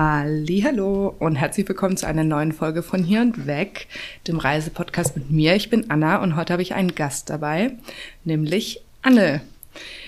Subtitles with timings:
[0.00, 3.88] Hallo und herzlich willkommen zu einer neuen Folge von Hier und Weg,
[4.28, 5.56] dem Reisepodcast mit mir.
[5.56, 7.72] Ich bin Anna und heute habe ich einen Gast dabei,
[8.22, 9.40] nämlich Anne.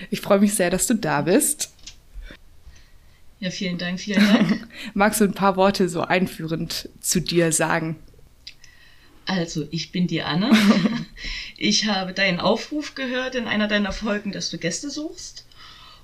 [0.09, 1.73] Ich freue mich sehr, dass du da bist.
[3.41, 4.65] Ja, vielen Dank, vielen Dank.
[4.93, 7.97] Magst du ein paar Worte so einführend zu dir sagen?
[9.25, 10.51] Also, ich bin die Anne.
[11.63, 15.45] Ich habe deinen Aufruf gehört in einer deiner Folgen, dass du Gäste suchst.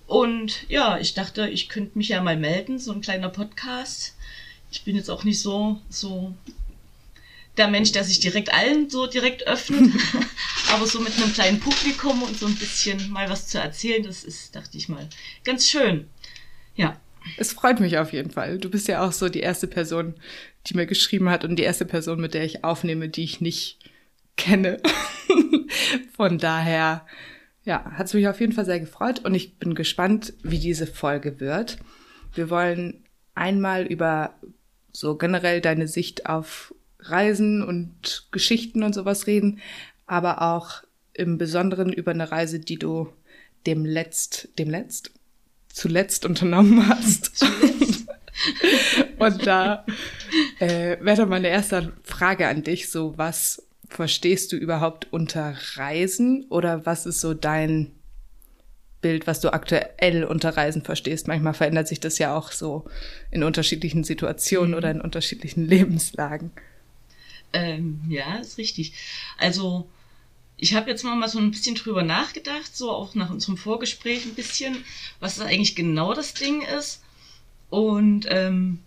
[0.07, 4.15] Und ja, ich dachte, ich könnte mich ja mal melden, so ein kleiner Podcast.
[4.71, 6.33] Ich bin jetzt auch nicht so, so
[7.57, 9.91] der Mensch, der sich direkt allen so direkt öffnet,
[10.73, 14.23] aber so mit einem kleinen Publikum und so ein bisschen mal was zu erzählen, das
[14.23, 15.07] ist, dachte ich mal,
[15.43, 16.07] ganz schön.
[16.75, 16.99] Ja.
[17.35, 18.57] Es freut mich auf jeden Fall.
[18.57, 20.13] Du bist ja auch so die erste Person,
[20.67, 23.79] die mir geschrieben hat und die erste Person, mit der ich aufnehme, die ich nicht
[24.37, 24.81] kenne.
[26.15, 27.05] Von daher
[27.67, 30.87] ja, hat es mich auf jeden Fall sehr gefreut und ich bin gespannt, wie diese
[30.87, 31.77] Folge wird.
[32.33, 33.03] Wir wollen
[33.35, 34.35] einmal über
[34.93, 39.59] so generell deine Sicht auf Reisen und Geschichten und sowas reden,
[40.05, 43.11] aber auch im Besonderen über eine Reise, die du
[43.65, 45.11] dem letzt, dem letzt,
[45.67, 47.45] zuletzt unternommen hast.
[49.19, 49.85] und da
[50.59, 56.85] äh, wäre meine erste Frage an dich, so was verstehst du überhaupt unter Reisen oder
[56.85, 57.91] was ist so dein
[59.01, 61.27] Bild, was du aktuell unter Reisen verstehst?
[61.27, 62.85] Manchmal verändert sich das ja auch so
[63.31, 64.77] in unterschiedlichen Situationen mhm.
[64.77, 66.51] oder in unterschiedlichen Lebenslagen.
[67.53, 68.93] Ähm, ja, ist richtig.
[69.37, 69.87] Also
[70.57, 74.33] ich habe jetzt mal so ein bisschen drüber nachgedacht, so auch nach unserem Vorgespräch ein
[74.33, 74.83] bisschen,
[75.19, 77.03] was das eigentlich genau das Ding ist.
[77.69, 78.79] Und ähm,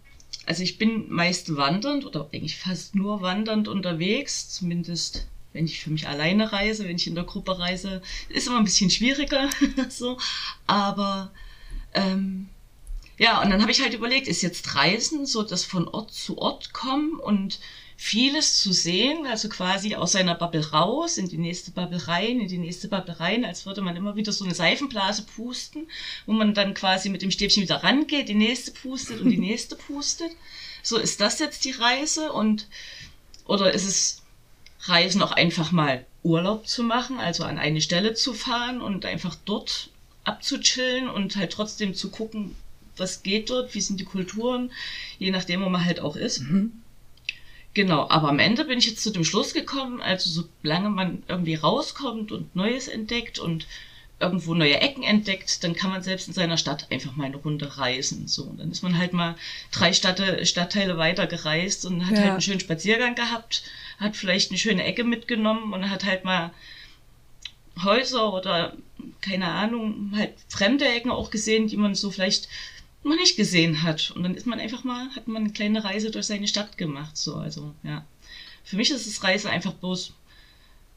[0.50, 5.90] also ich bin meist wandernd oder eigentlich fast nur wandernd unterwegs, zumindest wenn ich für
[5.90, 9.48] mich alleine reise, wenn ich in der Gruppe reise, ist immer ein bisschen schwieriger
[9.88, 10.18] so,
[10.66, 11.30] aber
[11.94, 12.48] ähm,
[13.16, 16.36] ja, und dann habe ich halt überlegt, ist jetzt Reisen so das von Ort zu
[16.38, 17.60] Ort kommen und
[18.02, 22.48] vieles zu sehen, also quasi aus seiner Bubble raus, in die nächste Bubble rein, in
[22.48, 25.86] die nächste Bubble rein, als würde man immer wieder so eine Seifenblase pusten,
[26.24, 29.76] wo man dann quasi mit dem Stäbchen wieder rangeht, die nächste pustet und die nächste
[29.76, 30.30] pustet.
[30.82, 32.68] So ist das jetzt die Reise und
[33.44, 34.22] oder ist es
[34.84, 39.36] Reisen auch einfach mal Urlaub zu machen, also an eine Stelle zu fahren und einfach
[39.44, 39.90] dort
[40.24, 42.56] abzuchillen und halt trotzdem zu gucken,
[42.96, 44.72] was geht dort, wie sind die Kulturen,
[45.18, 46.40] je nachdem, wo man halt auch ist.
[46.40, 46.72] Mhm.
[47.72, 51.54] Genau, aber am Ende bin ich jetzt zu dem Schluss gekommen, also solange man irgendwie
[51.54, 53.66] rauskommt und Neues entdeckt und
[54.18, 57.78] irgendwo neue Ecken entdeckt, dann kann man selbst in seiner Stadt einfach mal eine Runde
[57.78, 58.28] reisen.
[58.28, 59.36] So, und dann ist man halt mal
[59.72, 62.18] drei Stadt Stadtteile weiter gereist und hat ja.
[62.18, 63.62] halt einen schönen Spaziergang gehabt,
[63.98, 66.52] hat vielleicht eine schöne Ecke mitgenommen und hat halt mal
[67.82, 68.76] Häuser oder
[69.22, 72.48] keine Ahnung, halt fremde Ecken auch gesehen, die man so vielleicht
[73.02, 74.10] noch nicht gesehen hat.
[74.10, 77.16] Und dann ist man einfach mal, hat man eine kleine Reise durch seine Stadt gemacht.
[77.16, 78.04] So, also, ja.
[78.64, 80.12] Für mich ist es Reise einfach bloß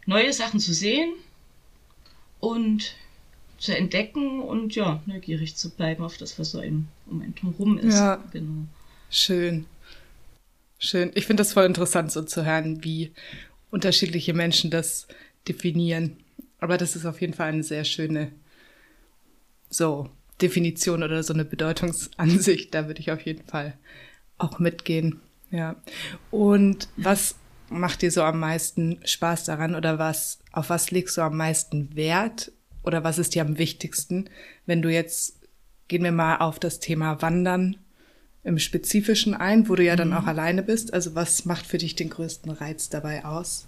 [0.05, 1.13] neue Sachen zu sehen
[2.39, 2.95] und
[3.57, 7.77] zu entdecken und ja, neugierig zu bleiben auf das, was so ein, um einen drumherum
[7.77, 7.95] ist.
[7.95, 8.21] Ja.
[8.33, 8.67] Genau.
[9.09, 9.65] Schön.
[10.77, 11.11] Schön.
[11.15, 13.13] Ich finde das voll interessant, so zu hören, wie
[13.71, 15.07] unterschiedliche Menschen das
[15.47, 16.17] definieren.
[16.59, 18.31] Aber das ist auf jeden Fall eine sehr schöne
[19.69, 20.09] so
[20.43, 22.73] Definition oder so eine Bedeutungsansicht.
[22.73, 23.73] Da würde ich auf jeden Fall
[24.37, 25.21] auch mitgehen.
[25.51, 25.75] Ja.
[26.31, 27.35] Und was
[27.69, 31.95] macht dir so am meisten Spaß daran oder was, auf was legst du am meisten
[31.95, 32.51] Wert
[32.83, 34.29] oder was ist dir am wichtigsten,
[34.65, 35.39] wenn du jetzt,
[35.87, 37.77] gehen wir mal auf das Thema Wandern
[38.43, 40.17] im Spezifischen ein, wo du ja dann mhm.
[40.17, 40.93] auch alleine bist.
[40.93, 43.67] Also was macht für dich den größten Reiz dabei aus?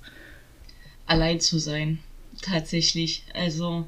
[1.05, 1.99] Allein zu sein,
[2.41, 3.23] tatsächlich.
[3.33, 3.87] Also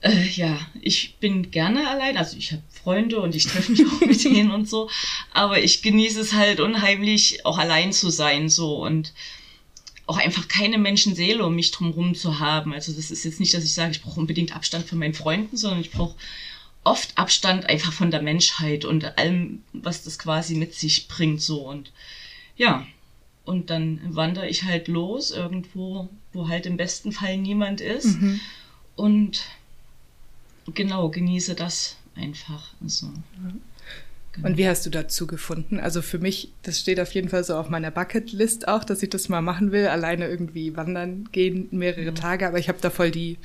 [0.00, 2.16] äh, ja, ich bin gerne allein.
[2.16, 4.88] Also ich habe Freunde und ich treffe mich auch mit denen und so.
[5.32, 9.12] Aber ich genieße es halt unheimlich, auch allein zu sein so und
[10.06, 12.72] auch einfach keine Menschenseele um mich drumherum zu haben.
[12.72, 15.56] Also das ist jetzt nicht, dass ich sage, ich brauche unbedingt Abstand von meinen Freunden,
[15.56, 16.16] sondern ich brauche
[16.84, 21.60] oft Abstand einfach von der Menschheit und allem, was das quasi mit sich bringt so
[21.68, 21.92] und
[22.56, 22.86] ja.
[23.44, 28.20] Und dann wandere ich halt los irgendwo, wo halt im besten Fall niemand ist.
[28.20, 28.40] Mhm.
[28.94, 29.42] Und
[30.74, 32.74] genau, genieße das einfach.
[32.82, 33.08] Also,
[34.32, 34.48] genau.
[34.48, 35.80] Und wie hast du dazu gefunden?
[35.80, 39.10] Also für mich, das steht auf jeden Fall so auf meiner Bucketlist auch, dass ich
[39.10, 42.12] das mal machen will, alleine irgendwie wandern gehen, mehrere ja.
[42.12, 43.38] Tage, aber ich habe da voll die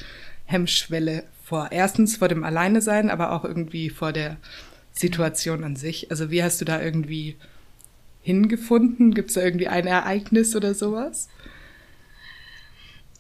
[0.46, 1.70] Hemmschwelle vor.
[1.72, 4.38] Erstens vor dem Alleine sein, aber auch irgendwie vor der
[4.92, 6.12] Situation an sich.
[6.12, 7.36] Also wie hast du da irgendwie
[8.22, 9.14] hingefunden?
[9.14, 11.28] Gibt es da irgendwie ein Ereignis oder sowas?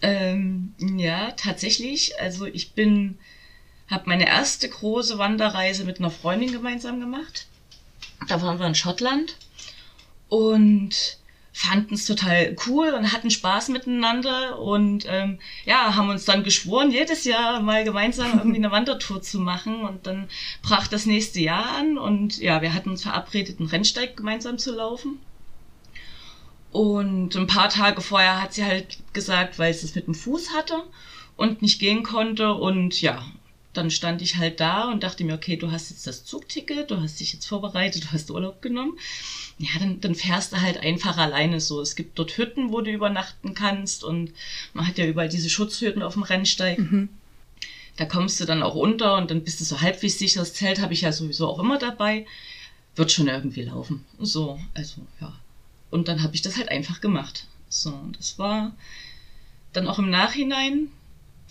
[0.01, 2.19] Ähm, ja, tatsächlich.
[2.19, 3.17] Also ich bin
[3.89, 7.47] habe meine erste große Wanderreise mit einer Freundin gemeinsam gemacht.
[8.27, 9.37] Da waren wir in Schottland
[10.29, 11.17] und
[11.55, 16.89] fanden es total cool und hatten Spaß miteinander und ähm, ja, haben uns dann geschworen,
[16.89, 20.27] jedes Jahr mal gemeinsam irgendwie eine Wandertour zu machen und dann
[20.63, 24.73] brach das nächste Jahr an und ja, wir hatten uns verabredet, einen Rennsteig gemeinsam zu
[24.73, 25.19] laufen.
[26.71, 30.55] Und ein paar Tage vorher hat sie halt gesagt, weil sie es mit dem Fuß
[30.55, 30.81] hatte
[31.37, 33.23] und nicht gehen konnte und ja,
[33.73, 37.01] dann stand ich halt da und dachte mir, okay, du hast jetzt das Zugticket, du
[37.01, 38.97] hast dich jetzt vorbereitet, du hast Urlaub genommen.
[39.57, 41.81] Ja, dann, dann fährst du halt einfach alleine so.
[41.81, 44.31] Es gibt dort Hütten, wo du übernachten kannst und
[44.73, 46.77] man hat ja überall diese Schutzhütten auf dem Rennsteig.
[46.77, 47.09] Mhm.
[47.97, 50.39] Da kommst du dann auch unter und dann bist du so halbwegs sicher.
[50.39, 52.25] Das Zelt habe ich ja sowieso auch immer dabei.
[52.95, 54.05] Wird schon irgendwie laufen.
[54.19, 55.33] So, also ja.
[55.89, 57.47] Und dann habe ich das halt einfach gemacht.
[57.69, 58.71] So, das war
[59.73, 60.89] dann auch im Nachhinein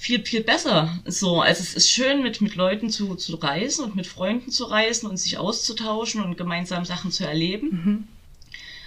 [0.03, 0.99] viel, viel besser.
[1.07, 4.65] So, also es ist schön, mit, mit Leuten zu, zu reisen und mit Freunden zu
[4.65, 7.69] reisen und sich auszutauschen und gemeinsam Sachen zu erleben.
[7.71, 8.09] Mhm.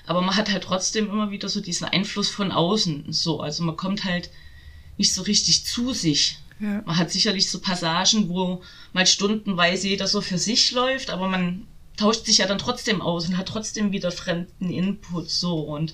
[0.05, 3.13] Aber man hat halt trotzdem immer wieder so diesen Einfluss von außen.
[3.13, 4.29] So, also man kommt halt
[4.97, 6.37] nicht so richtig zu sich.
[6.59, 6.83] Ja.
[6.85, 11.65] Man hat sicherlich so Passagen, wo mal stundenweise jeder so für sich läuft, aber man
[11.95, 15.93] tauscht sich ja dann trotzdem aus und hat trotzdem wieder fremden Input so und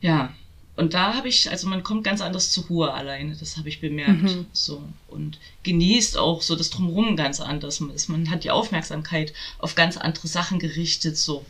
[0.00, 0.32] ja,
[0.76, 3.80] und da habe ich, also man kommt ganz anders zur Ruhe alleine, das habe ich
[3.80, 4.22] bemerkt.
[4.22, 4.46] Mhm.
[4.52, 4.82] So.
[5.08, 7.80] Und genießt auch so das Drumherum ganz anders.
[7.80, 11.16] Man, ist, man hat die Aufmerksamkeit auf ganz andere Sachen gerichtet.
[11.16, 11.46] so.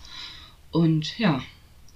[0.71, 1.43] Und ja,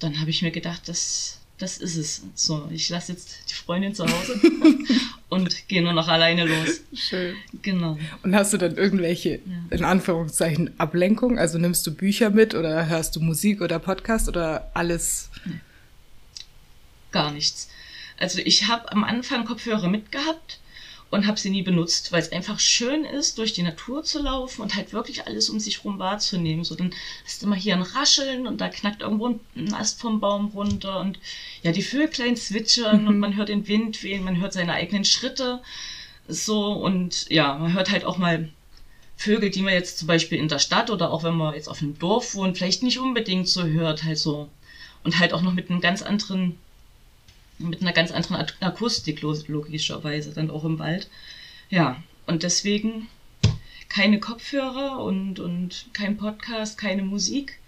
[0.00, 2.22] dann habe ich mir gedacht, das, das ist es.
[2.34, 4.40] So, ich lasse jetzt die Freundin zu Hause
[5.28, 6.80] und gehe nur noch alleine los.
[6.94, 7.36] Schön.
[7.62, 7.96] Genau.
[8.24, 9.40] Und hast du dann irgendwelche, ja.
[9.70, 11.38] in Anführungszeichen, Ablenkung?
[11.38, 15.29] Also nimmst du Bücher mit oder hörst du Musik oder Podcast oder alles?
[17.10, 17.68] Gar nichts.
[18.18, 20.60] Also ich habe am Anfang Kopfhörer mitgehabt
[21.10, 24.62] und habe sie nie benutzt, weil es einfach schön ist, durch die Natur zu laufen
[24.62, 26.64] und halt wirklich alles um sich rum wahrzunehmen.
[26.64, 30.20] So, dann hast du mal hier ein Rascheln und da knackt irgendwo ein Ast vom
[30.20, 31.18] Baum runter und
[31.62, 33.08] ja, die Vöglein zwitschern mhm.
[33.08, 35.60] und man hört den Wind wehen, man hört seine eigenen Schritte.
[36.28, 38.50] So und ja, man hört halt auch mal
[39.16, 41.82] Vögel, die man jetzt zum Beispiel in der Stadt oder auch wenn man jetzt auf
[41.82, 44.48] einem Dorf wohnt, vielleicht nicht unbedingt so hört, halt so.
[45.02, 46.56] Und halt auch noch mit einem ganz anderen
[47.60, 51.08] mit einer ganz anderen Akustik logischerweise dann auch im Wald.
[51.68, 53.08] Ja, und deswegen
[53.88, 57.58] keine Kopfhörer und, und kein Podcast, keine Musik.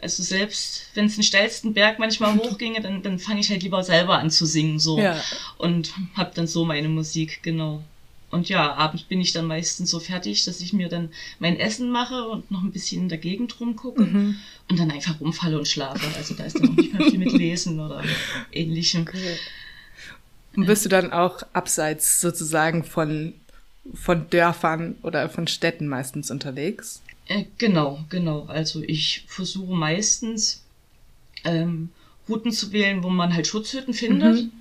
[0.00, 3.82] Also selbst wenn es den steilsten Berg manchmal hochginge, dann, dann fange ich halt lieber
[3.84, 5.20] selber an zu singen so ja.
[5.58, 7.84] und habe dann so meine Musik, genau.
[8.32, 11.90] Und ja, abends bin ich dann meistens so fertig, dass ich mir dann mein Essen
[11.90, 14.36] mache und noch ein bisschen in der Gegend rumgucke mhm.
[14.70, 16.00] und dann einfach rumfalle und schlafe.
[16.16, 18.02] Also da ist dann auch nicht mehr viel mit Lesen oder
[18.50, 19.02] ähnlichem.
[19.02, 19.36] Okay.
[20.56, 23.34] Und bist du dann auch abseits sozusagen von,
[23.92, 27.02] von Dörfern oder von Städten meistens unterwegs?
[27.28, 28.46] Äh, genau, genau.
[28.46, 30.64] Also ich versuche meistens
[31.44, 31.90] ähm,
[32.30, 34.44] Routen zu wählen, wo man halt Schutzhütten findet.
[34.44, 34.52] Mhm.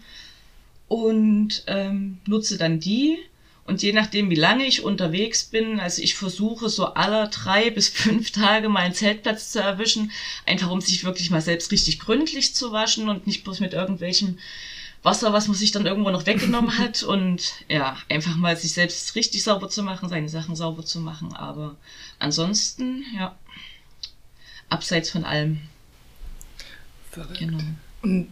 [0.90, 3.18] Und ähm, nutze dann die
[3.66, 7.90] und je nachdem, wie lange ich unterwegs bin, also ich versuche so aller drei bis
[7.90, 10.12] fünf Tage mal einen Zeltplatz zu erwischen,
[10.46, 14.40] einfach um sich wirklich mal selbst richtig gründlich zu waschen und nicht bloß mit irgendwelchem
[15.04, 19.16] Wasser, was man sich dann irgendwo noch weggenommen hat und ja, einfach mal sich selbst
[19.16, 21.34] richtig sauber zu machen, seine Sachen sauber zu machen.
[21.34, 21.76] Aber
[22.20, 23.36] ansonsten, ja,
[24.70, 25.62] abseits von allem.
[27.12, 27.40] Verrückt.
[27.40, 27.60] Genau.
[28.02, 28.28] Und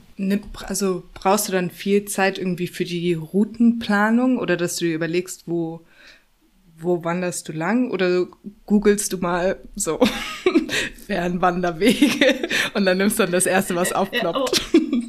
[0.68, 5.44] also brauchst du dann viel Zeit irgendwie für die Routenplanung oder dass du dir überlegst,
[5.46, 5.86] wo,
[6.78, 8.28] wo wanderst du lang oder
[8.66, 10.00] googelst du mal so
[11.08, 14.62] Fernwanderwege und dann nimmst du dann das erste, was aufploppt.
[14.74, 15.00] Ja, oh.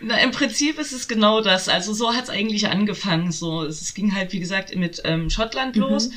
[0.00, 1.68] Na, im Prinzip ist es genau das.
[1.68, 3.32] Also so hat es eigentlich angefangen.
[3.32, 6.10] So, es ging halt, wie gesagt, mit ähm, Schottland los.
[6.10, 6.14] Mhm.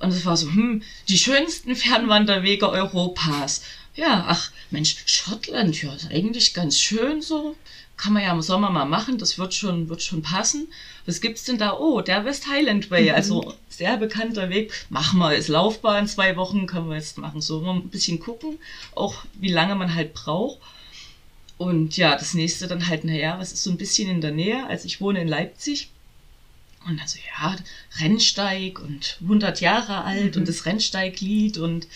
[0.00, 3.62] Und es war so, hm, die schönsten Fernwanderwege Europas
[3.94, 7.56] ja, ach Mensch, Schottland, ja, ist eigentlich ganz schön so.
[7.96, 10.66] Kann man ja im Sommer mal machen, das wird schon, wird schon passen.
[11.04, 11.78] Was gibt's denn da?
[11.78, 13.14] Oh, der West Highland Way, mhm.
[13.14, 14.72] also sehr bekannter Weg.
[14.88, 17.40] Machen wir, ist laufbar in zwei Wochen, können wir jetzt machen.
[17.40, 18.58] So, mal ein bisschen gucken,
[18.94, 20.58] auch wie lange man halt braucht.
[21.58, 24.66] Und ja, das nächste dann halt, naja, was ist so ein bisschen in der Nähe?
[24.66, 25.90] Also ich wohne in Leipzig.
[26.86, 27.56] Und also ja,
[28.00, 30.40] Rennsteig und 100 Jahre alt mhm.
[30.40, 31.86] und das Rennsteiglied und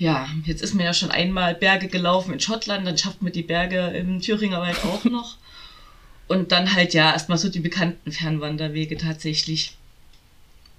[0.00, 3.42] ja, jetzt ist man ja schon einmal Berge gelaufen in Schottland, dann schafft man die
[3.42, 5.36] Berge im Thüringer Wald auch noch.
[6.26, 9.76] Und dann halt ja erstmal so die bekannten Fernwanderwege tatsächlich.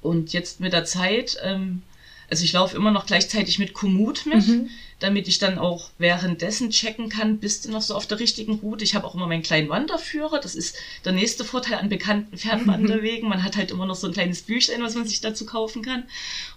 [0.01, 1.83] Und jetzt mit der Zeit, ähm,
[2.31, 4.69] also ich laufe immer noch gleichzeitig mit Komoot mit, mhm.
[4.97, 8.83] damit ich dann auch währenddessen checken kann, bist du noch so auf der richtigen Route.
[8.83, 10.39] Ich habe auch immer meinen kleinen Wanderführer.
[10.39, 13.29] Das ist der nächste Vorteil an bekannten Fernwanderwegen.
[13.29, 16.05] Man hat halt immer noch so ein kleines Büchlein, was man sich dazu kaufen kann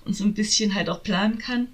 [0.07, 1.69] und so ein bisschen halt auch planen kann.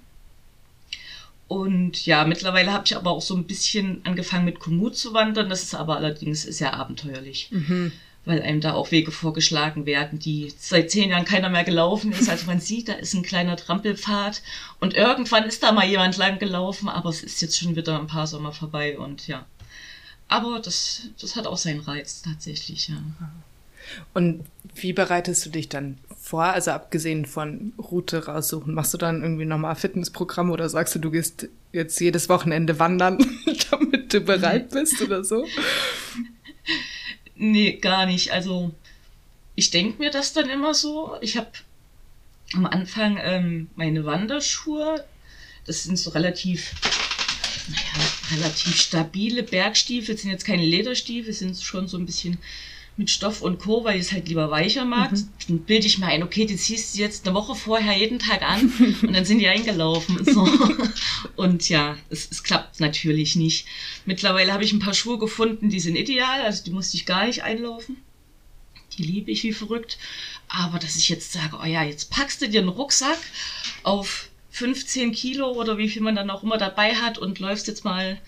[1.51, 5.49] Und ja, mittlerweile habe ich aber auch so ein bisschen angefangen mit Komoot zu wandern.
[5.49, 7.49] Das ist aber allerdings sehr abenteuerlich.
[7.51, 7.91] Mhm
[8.23, 12.29] weil einem da auch Wege vorgeschlagen werden, die seit zehn Jahren keiner mehr gelaufen ist.
[12.29, 14.43] Also man sieht, da ist ein kleiner Trampelpfad
[14.79, 18.05] und irgendwann ist da mal jemand lang gelaufen, aber es ist jetzt schon wieder ein
[18.05, 19.47] paar Sommer vorbei und ja.
[20.27, 23.01] Aber das, das hat auch seinen Reiz tatsächlich, ja.
[24.13, 25.97] Und wie bereitest du dich dann
[26.31, 26.45] vor?
[26.45, 31.11] Also abgesehen von Route raussuchen, machst du dann irgendwie nochmal Fitnessprogramm oder sagst du, du
[31.11, 33.17] gehst jetzt jedes Wochenende wandern,
[33.71, 35.45] damit du bereit bist oder so?
[37.43, 38.31] Nee, gar nicht.
[38.33, 38.71] Also
[39.55, 41.15] ich denke mir das dann immer so.
[41.21, 41.49] Ich habe
[42.53, 45.03] am Anfang ähm, meine Wanderschuhe.
[45.65, 46.71] Das sind so relativ,
[47.67, 50.15] naja, relativ stabile Bergstiefel.
[50.15, 52.37] Sind jetzt keine Lederstiefel, sind schon so ein bisschen
[53.01, 55.11] mit Stoff und Co., weil ich es halt lieber weicher mag.
[55.11, 55.29] Mhm.
[55.47, 58.43] Dann bilde ich mir ein, okay, die ziehst du jetzt eine Woche vorher jeden Tag
[58.43, 60.23] an und dann sind die eingelaufen.
[60.23, 60.47] So.
[61.35, 63.65] Und ja, es, es klappt natürlich nicht.
[64.05, 67.25] Mittlerweile habe ich ein paar Schuhe gefunden, die sind ideal, also die musste ich gar
[67.25, 67.97] nicht einlaufen.
[68.97, 69.97] Die liebe ich wie verrückt.
[70.47, 73.19] Aber dass ich jetzt sage, oh ja, jetzt packst du dir einen Rucksack
[73.83, 77.85] auf 15 Kilo oder wie viel man dann auch immer dabei hat und läufst jetzt
[77.85, 78.19] mal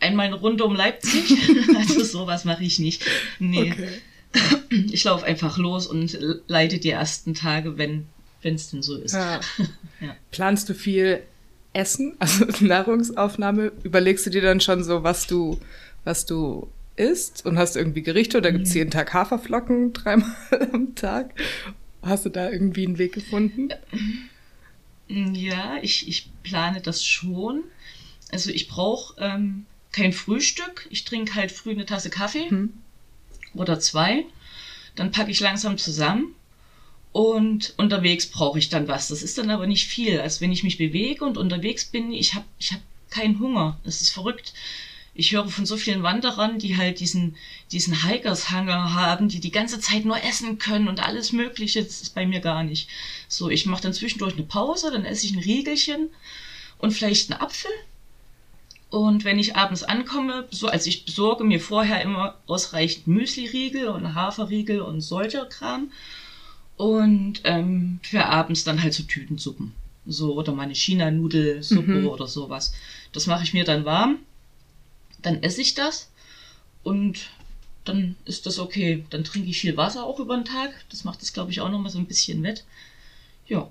[0.00, 1.36] einmal eine Runde um Leipzig.
[1.76, 3.04] also sowas mache ich nicht.
[3.38, 3.72] Nee.
[3.72, 4.00] Okay.
[4.70, 8.06] Ich laufe einfach los und leite die ersten Tage, wenn
[8.42, 9.14] es denn so ist.
[9.14, 9.40] Ja.
[10.00, 10.16] ja.
[10.30, 11.22] Planst du viel
[11.72, 13.72] Essen, also Nahrungsaufnahme?
[13.82, 15.58] Überlegst du dir dann schon so, was du,
[16.04, 20.34] was du isst und hast irgendwie Gerichte oder gibt es jeden Tag Haferflocken dreimal
[20.72, 21.34] am Tag?
[22.02, 23.68] Hast du da irgendwie einen Weg gefunden?
[25.08, 27.62] Ja, ich, ich plane das schon.
[28.30, 30.86] Also ich brauche ähm, kein Frühstück.
[30.90, 32.48] Ich trinke halt früh eine Tasse Kaffee.
[32.48, 32.72] Hm
[33.54, 34.24] oder zwei.
[34.94, 36.34] Dann packe ich langsam zusammen
[37.12, 39.08] und unterwegs brauche ich dann was.
[39.08, 40.20] Das ist dann aber nicht viel.
[40.20, 42.80] Also wenn ich mich bewege und unterwegs bin, ich habe ich hab
[43.10, 43.78] keinen Hunger.
[43.84, 44.54] Das ist verrückt.
[45.14, 47.36] Ich höre von so vielen Wanderern, die halt diesen,
[47.70, 51.84] diesen Hikershanger haben, die die ganze Zeit nur essen können und alles Mögliche.
[51.84, 52.88] Das ist bei mir gar nicht.
[53.28, 56.08] So, ich mache dann zwischendurch eine Pause, dann esse ich ein Riegelchen
[56.78, 57.70] und vielleicht einen Apfel
[58.92, 64.14] und wenn ich abends ankomme, so, also ich besorge mir vorher immer ausreichend Müsli-Riegel und
[64.14, 65.90] Haferriegel und solcher Kram.
[66.76, 69.72] Und ähm, für abends dann halt so Tütensuppen.
[70.04, 72.06] So, oder meine China-Nudelsuppe mhm.
[72.06, 72.74] oder sowas.
[73.12, 74.18] Das mache ich mir dann warm.
[75.22, 76.10] Dann esse ich das.
[76.82, 77.30] Und
[77.84, 79.06] dann ist das okay.
[79.08, 80.70] Dann trinke ich viel Wasser auch über den Tag.
[80.90, 82.66] Das macht das, glaube ich, auch nochmal so ein bisschen wett.
[83.46, 83.70] Ja.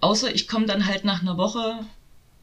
[0.00, 1.84] Außer ich komme dann halt nach einer Woche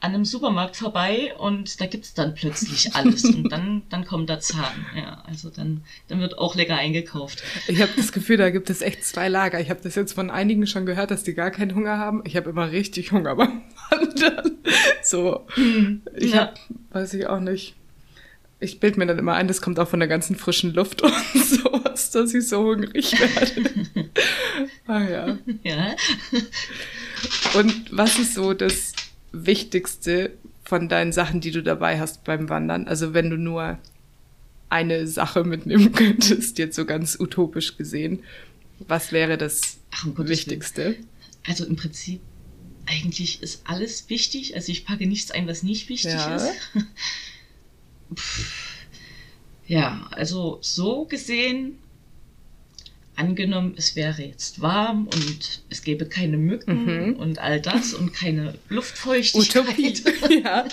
[0.01, 4.39] an einem Supermarkt vorbei und da gibt's dann plötzlich alles und dann, dann kommt der
[4.39, 4.85] Zahn.
[4.95, 7.43] Ja, also dann, dann wird auch lecker eingekauft.
[7.67, 9.59] Ich habe das Gefühl, da gibt es echt zwei Lager.
[9.59, 12.21] Ich habe das jetzt von einigen schon gehört, dass die gar keinen Hunger haben.
[12.25, 14.57] Ich habe immer richtig Hunger beim Wandern.
[15.03, 16.39] So, hm, ich ja.
[16.39, 16.53] habe,
[16.91, 17.75] weiß ich auch nicht.
[18.61, 21.13] Ich bild mir dann immer ein, das kommt auch von der ganzen frischen Luft und
[21.35, 23.69] sowas, dass ich so hungrig werde.
[24.87, 25.37] ah ja.
[25.63, 25.95] Ja.
[27.53, 28.88] Und was ist so das
[29.31, 30.31] Wichtigste
[30.63, 32.88] von deinen Sachen, die du dabei hast beim Wandern?
[32.88, 33.79] Also wenn du nur
[34.69, 38.24] eine Sache mitnehmen könntest, jetzt so ganz utopisch gesehen,
[38.88, 40.95] was wäre das Ach, um Wichtigste?
[41.45, 42.21] Also im Prinzip,
[42.86, 44.55] eigentlich ist alles wichtig.
[44.55, 46.36] Also ich packe nichts ein, was nicht wichtig ja.
[46.36, 46.53] ist.
[49.67, 51.78] ja, also so gesehen
[53.19, 57.15] angenommen, es wäre jetzt warm und es gäbe keine Mücken mhm.
[57.17, 59.65] und all das und keine Luftfeuchtigkeit.
[59.65, 60.65] Utopie, ja.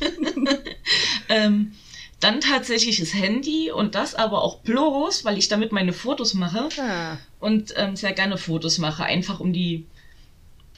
[1.28, 1.72] ähm,
[2.20, 6.68] dann tatsächlich das Handy und das aber auch bloß, weil ich damit meine Fotos mache
[6.80, 7.16] ah.
[7.38, 9.86] und ähm, sehr gerne Fotos mache, einfach um die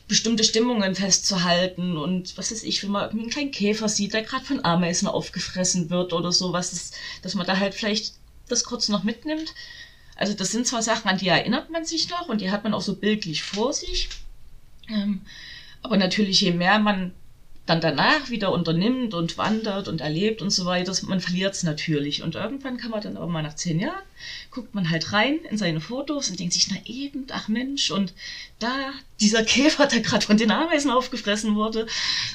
[0.06, 4.44] bestimmte Stimmungen festzuhalten und was ist ich, wenn man einen kleinen Käfer sieht, der gerade
[4.44, 8.14] von Ameisen aufgefressen wird oder sowas, ist, dass man da halt vielleicht
[8.48, 9.54] das kurz noch mitnimmt.
[10.20, 12.74] Also das sind zwar Sachen, an die erinnert man sich noch und die hat man
[12.74, 14.10] auch so bildlich vor sich.
[14.86, 15.22] Ähm,
[15.82, 17.12] aber natürlich, je mehr man
[17.64, 22.22] dann danach wieder unternimmt und wandert und erlebt und so weiter, man verliert es natürlich.
[22.22, 24.02] Und irgendwann kann man dann aber mal nach zehn Jahren,
[24.50, 28.12] guckt man halt rein in seine Fotos und denkt sich, na eben, ach Mensch, und
[28.58, 31.86] da dieser Käfer, der gerade von den Ameisen aufgefressen wurde.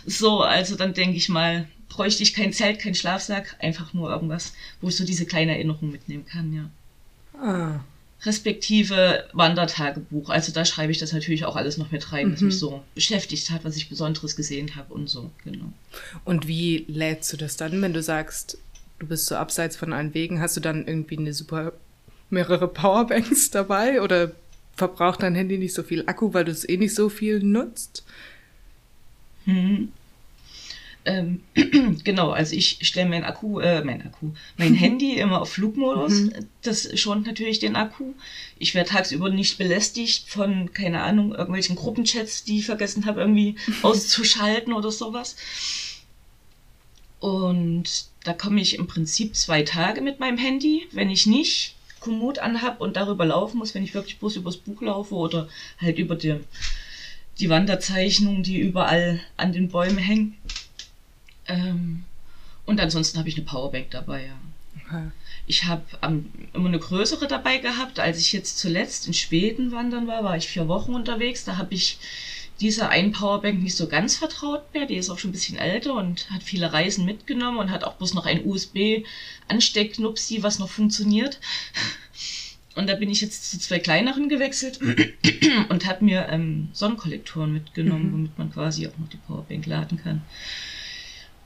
[0.08, 4.54] So, also dann denke ich mal, bräuchte ich kein Zelt, kein Schlafsack, einfach nur irgendwas,
[4.82, 6.68] wo ich so diese kleine Erinnerung mitnehmen kann, ja.
[7.42, 7.80] Ah.
[8.24, 10.30] Respektive Wandertagebuch.
[10.30, 12.34] Also da schreibe ich das natürlich auch alles noch mit rein, mhm.
[12.34, 15.72] was mich so beschäftigt hat, was ich Besonderes gesehen habe und so, genau.
[16.24, 18.58] Und wie lädst du das dann, wenn du sagst,
[19.00, 21.74] du bist so abseits von allen Wegen, hast du dann irgendwie eine super
[22.30, 24.32] mehrere Powerbanks dabei oder
[24.75, 28.04] verbraucht dein Handy nicht so viel Akku, weil du es eh nicht so viel nutzt?
[29.46, 29.92] Hm.
[31.05, 31.41] Ähm,
[32.03, 36.13] genau, also ich stelle mein Akku, äh, mein Akku, mein Handy immer auf Flugmodus.
[36.13, 36.33] Mhm.
[36.63, 38.13] Das schont natürlich den Akku.
[38.57, 43.55] Ich werde tagsüber nicht belästigt von, keine Ahnung, irgendwelchen Gruppenchats, die ich vergessen habe, irgendwie
[43.83, 45.35] auszuschalten oder sowas.
[47.19, 52.39] Und da komme ich im Prinzip zwei Tage mit meinem Handy, wenn ich nicht Komoot
[52.39, 55.47] anhab und darüber laufen muss, wenn ich wirklich bloß übers Buch laufe oder
[55.79, 56.35] halt über die,
[57.39, 60.38] die Wanderzeichnungen, die überall an den Bäumen hängen.
[61.47, 62.03] Ähm,
[62.65, 64.37] und ansonsten habe ich eine Powerbank dabei, ja.
[64.85, 65.11] Okay.
[65.47, 67.99] Ich habe ähm, immer eine größere dabei gehabt.
[67.99, 71.43] Als ich jetzt zuletzt in Schweden wandern war, war ich vier Wochen unterwegs.
[71.43, 71.99] Da habe ich
[72.59, 74.85] diese einen Powerbank nicht so ganz vertraut mehr.
[74.85, 77.95] Die ist auch schon ein bisschen älter und hat viele Reisen mitgenommen und hat auch
[77.95, 81.39] bloß noch ein USB-Ansteckknupsi, was noch funktioniert.
[82.75, 84.81] Und da bin ich jetzt zu zwei kleineren gewechselt
[85.69, 88.11] und habe mir ähm, Sonnenkollektoren mitgenommen, mhm.
[88.11, 90.23] womit man quasi auch noch die Powerbank laden kann.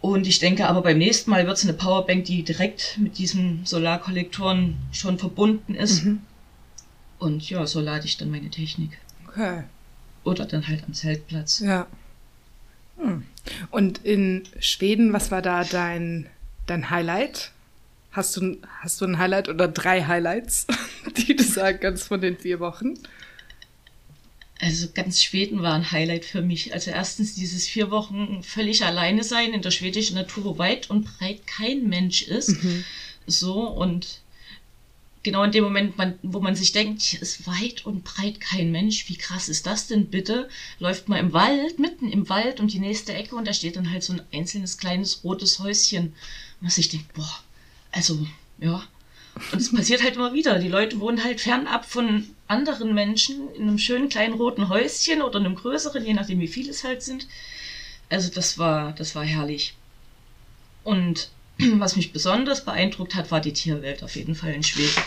[0.01, 3.65] Und ich denke aber beim nächsten Mal wird es eine Powerbank, die direkt mit diesen
[3.65, 6.05] Solarkollektoren schon verbunden ist.
[6.05, 6.21] Mhm.
[7.19, 8.97] Und ja, so lade ich dann meine Technik.
[9.27, 9.63] Okay.
[10.23, 11.59] Oder dann halt am Zeltplatz.
[11.59, 11.87] Ja.
[12.97, 13.23] Hm.
[13.71, 16.27] Und in Schweden, was war da dein,
[16.65, 17.51] dein Highlight?
[18.11, 20.65] Hast du, hast du ein Highlight oder drei Highlights,
[21.17, 22.95] die du sagen kannst von den vier Wochen?
[24.61, 26.73] Also ganz Schweden war ein Highlight für mich.
[26.73, 31.05] Also erstens dieses vier Wochen völlig alleine sein in der schwedischen Natur, wo weit und
[31.05, 32.61] breit kein Mensch ist.
[32.61, 32.83] Mhm.
[33.25, 34.19] So und
[35.23, 38.71] genau in dem Moment, man, wo man sich denkt, hier ist weit und breit kein
[38.71, 40.49] Mensch, wie krass ist das denn bitte?
[40.79, 43.91] Läuft man im Wald, mitten im Wald um die nächste Ecke und da steht dann
[43.91, 46.13] halt so ein einzelnes kleines rotes Häuschen,
[46.61, 47.39] was ich denke, boah,
[47.91, 48.27] also
[48.59, 48.83] ja,
[49.51, 50.59] und es passiert halt immer wieder.
[50.59, 55.39] Die Leute wohnen halt fernab von anderen Menschen in einem schönen kleinen roten Häuschen oder
[55.39, 57.27] einem größeren, je nachdem wie viele es halt sind.
[58.09, 59.75] Also das war, das war herrlich.
[60.83, 65.01] Und was mich besonders beeindruckt hat, war die Tierwelt auf jeden Fall in Schweden.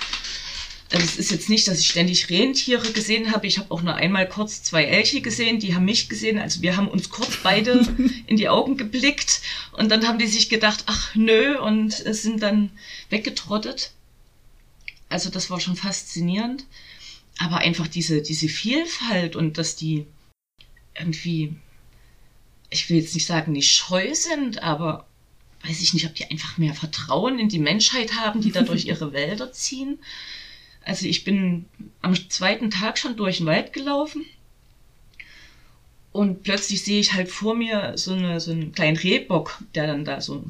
[0.92, 3.46] Also es ist jetzt nicht, dass ich ständig Rentiere gesehen habe.
[3.46, 6.38] Ich habe auch nur einmal kurz zwei Elche gesehen, die haben mich gesehen.
[6.38, 7.80] Also wir haben uns kurz beide
[8.26, 9.40] in die Augen geblickt
[9.72, 12.70] und dann haben die sich gedacht, ach nö, und sind dann
[13.08, 13.92] weggetrottet.
[15.08, 16.64] Also das war schon faszinierend.
[17.38, 20.06] Aber einfach diese, diese Vielfalt und dass die
[20.98, 21.56] irgendwie,
[22.70, 25.06] ich will jetzt nicht sagen, nicht scheu sind, aber
[25.64, 28.84] weiß ich nicht, ob die einfach mehr Vertrauen in die Menschheit haben, die da durch
[28.86, 29.98] ihre Wälder ziehen.
[30.84, 31.66] Also ich bin
[32.00, 34.26] am zweiten Tag schon durch den Wald gelaufen
[36.12, 40.04] und plötzlich sehe ich halt vor mir so, eine, so einen kleinen Rehbock, der dann
[40.04, 40.44] da so,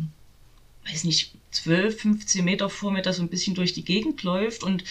[0.87, 4.63] weiß nicht, 12, 15 Meter vor mir da so ein bisschen durch die Gegend läuft
[4.63, 4.85] und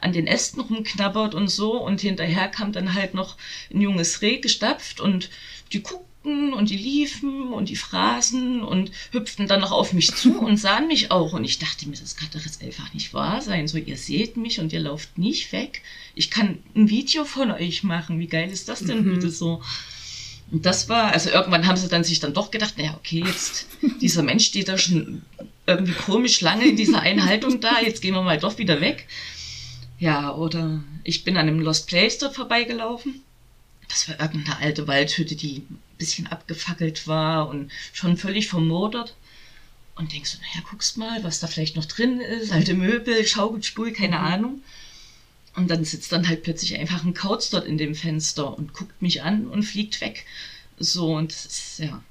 [0.00, 1.80] an den Ästen rumknabbert und so.
[1.80, 3.36] Und hinterher kam dann halt noch
[3.72, 5.30] ein junges Reh gestapft und
[5.72, 10.38] die guckten und die liefen und die fraßen und hüpften dann noch auf mich zu
[10.44, 11.32] und sahen mich auch.
[11.32, 13.68] Und ich dachte mir, das kann doch jetzt einfach nicht wahr sein.
[13.68, 15.82] So, ihr seht mich und ihr lauft nicht weg.
[16.14, 18.18] Ich kann ein Video von euch machen.
[18.18, 19.14] Wie geil ist das denn mhm.
[19.14, 19.62] bitte so?
[20.50, 23.66] Und das war, also irgendwann haben sie dann sich dann doch gedacht, naja, okay, jetzt,
[24.00, 25.22] dieser Mensch steht da schon
[25.66, 29.06] irgendwie komisch lange in dieser Einhaltung da, jetzt gehen wir mal doch wieder weg.
[29.98, 33.22] Ja, oder ich bin an einem Lost Place dort vorbeigelaufen.
[33.88, 39.14] Das war irgendeine alte Waldhütte, die ein bisschen abgefackelt war und schon völlig vermodert.
[39.94, 43.92] Und denkst du, naja, guckst mal, was da vielleicht noch drin ist, alte Möbel, Schaukelstuhl,
[43.92, 44.24] keine mhm.
[44.24, 44.62] Ahnung.
[45.54, 49.00] Und dann sitzt dann halt plötzlich einfach ein Kauz dort in dem Fenster und guckt
[49.00, 50.26] mich an und fliegt weg.
[50.78, 52.02] So, und das ist, ja.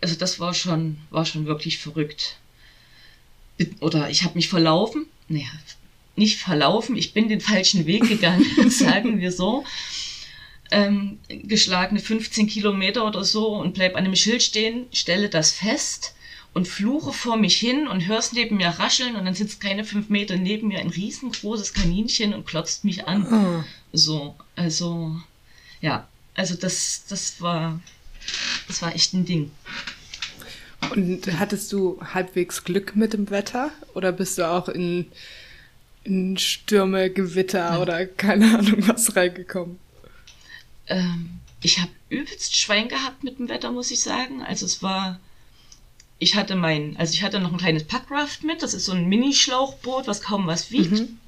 [0.00, 2.38] Also das war schon, war schon wirklich verrückt.
[3.80, 5.06] Oder ich habe mich verlaufen.
[5.28, 5.48] Naja,
[6.16, 9.64] nicht verlaufen, ich bin den falschen Weg gegangen, sagen wir so.
[10.70, 16.14] Ähm, geschlagene 15 Kilometer oder so und bleib an einem Schild stehen, stelle das fest
[16.54, 20.08] und fluche vor mich hin und hör's neben mir rascheln und dann sitzt keine fünf
[20.10, 23.26] Meter neben mir ein riesengroßes Kaninchen und klotzt mich an.
[23.32, 23.64] Oh.
[23.92, 25.16] So, also,
[25.80, 27.80] ja, also das, das war,
[28.68, 29.50] das war echt ein Ding.
[30.90, 35.06] Und hattest du halbwegs Glück mit dem Wetter oder bist du auch in,
[36.04, 37.78] in Stürme, Gewitter ja.
[37.80, 39.78] oder keine Ahnung was reingekommen?
[40.86, 44.42] Ähm, ich habe übelst Schwein gehabt mit dem Wetter, muss ich sagen.
[44.42, 45.20] Also es war
[46.20, 49.08] ich hatte mein, also ich hatte noch ein kleines Packraft mit, das ist so ein
[49.08, 50.92] Mini-Schlauchboot, was kaum was wiegt.
[50.92, 51.18] Mhm.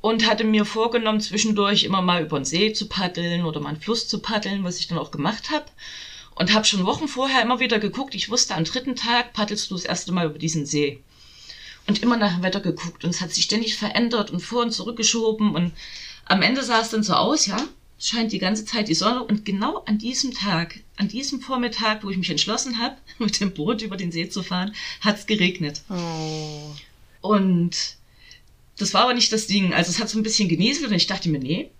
[0.00, 3.80] Und hatte mir vorgenommen, zwischendurch immer mal über den See zu paddeln oder mal einen
[3.80, 5.64] Fluss zu paddeln, was ich dann auch gemacht habe.
[6.34, 8.14] Und habe schon Wochen vorher immer wieder geguckt.
[8.14, 11.00] Ich wusste, am dritten Tag paddelst du das erste Mal über diesen See.
[11.86, 13.04] Und immer nach dem Wetter geguckt.
[13.04, 15.54] Und es hat sich ständig verändert und vor und zurückgeschoben.
[15.54, 15.72] Und
[16.24, 17.58] am Ende sah es dann so aus, ja,
[17.98, 22.02] es scheint die ganze Zeit die Sonne und genau an diesem Tag, an diesem Vormittag,
[22.02, 25.26] wo ich mich entschlossen habe, mit dem Boot über den See zu fahren, hat es
[25.26, 25.82] geregnet.
[25.88, 26.74] Oh.
[27.20, 27.96] Und
[28.76, 29.72] das war aber nicht das Ding.
[29.72, 31.70] Also es hat so ein bisschen genieselt und ich dachte mir, nee,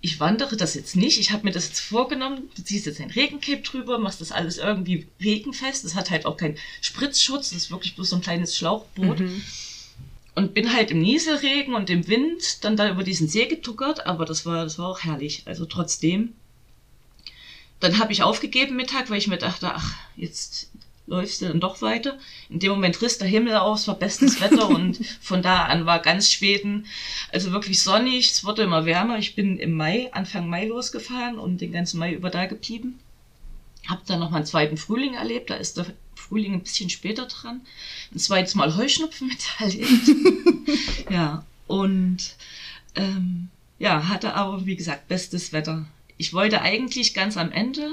[0.00, 1.18] ich wandere das jetzt nicht.
[1.18, 2.48] Ich habe mir das jetzt vorgenommen.
[2.56, 5.84] Du ziehst jetzt ein Regencape drüber, machst das alles irgendwie regenfest.
[5.84, 7.50] Das hat halt auch keinen Spritzschutz.
[7.50, 9.20] Das ist wirklich bloß so ein kleines Schlauchboot.
[9.20, 9.42] Mhm.
[10.36, 14.06] Und bin halt im Nieselregen und im Wind dann da über diesen See getuckert.
[14.06, 15.42] Aber das war, das war auch herrlich.
[15.46, 16.34] Also trotzdem.
[17.80, 20.70] Dann habe ich aufgegeben Mittag, weil ich mir dachte, ach, jetzt
[21.08, 22.18] läufst du dann doch weiter.
[22.48, 26.00] In dem Moment riss der Himmel aus, war bestes Wetter und von da an war
[26.00, 26.86] ganz Schweden,
[27.32, 29.18] also wirklich sonnig, es wurde immer wärmer.
[29.18, 32.98] Ich bin im Mai, Anfang Mai losgefahren und den ganzen Mai über da geblieben.
[33.88, 37.26] Hab dann noch mal einen zweiten Frühling erlebt, da ist der Frühling ein bisschen später
[37.26, 37.62] dran.
[38.12, 41.10] Ein zweites Mal Heuschnupfen miterlebt.
[41.10, 42.18] ja, und
[42.94, 45.86] ähm, ja, hatte aber, wie gesagt, bestes Wetter.
[46.18, 47.88] Ich wollte eigentlich ganz am Ende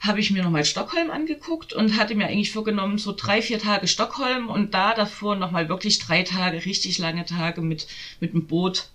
[0.00, 3.88] habe ich mir nochmal Stockholm angeguckt und hatte mir eigentlich vorgenommen, so drei, vier Tage
[3.88, 7.86] Stockholm und da davor nochmal wirklich drei Tage, richtig lange Tage mit,
[8.20, 8.88] mit dem Boot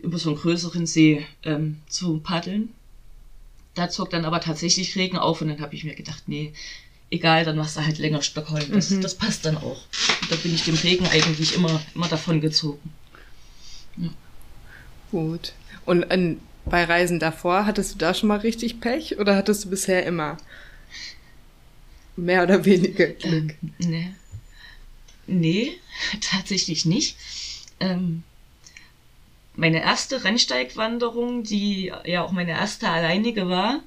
[0.00, 2.72] über so einen größeren See ähm, zu paddeln.
[3.74, 6.52] Da zog dann aber tatsächlich Regen auf und dann habe ich mir gedacht, nee,
[7.10, 8.64] egal, dann machst du halt länger Stockholm.
[8.72, 9.00] Das, Mhm.
[9.00, 9.80] das passt dann auch.
[10.22, 12.92] Und da bin ich dem Regen eigentlich immer, immer davon gezogen.
[15.10, 15.52] Gut.
[15.86, 19.70] Und in, bei Reisen davor, hattest du da schon mal richtig Pech oder hattest du
[19.70, 20.36] bisher immer
[22.18, 23.54] mehr oder weniger Glück?
[23.62, 24.10] Ähm, nee.
[25.26, 25.78] nee,
[26.20, 27.16] tatsächlich nicht.
[27.80, 28.22] Ähm,
[29.54, 33.80] meine erste Rennsteigwanderung, die ja auch meine erste alleinige war,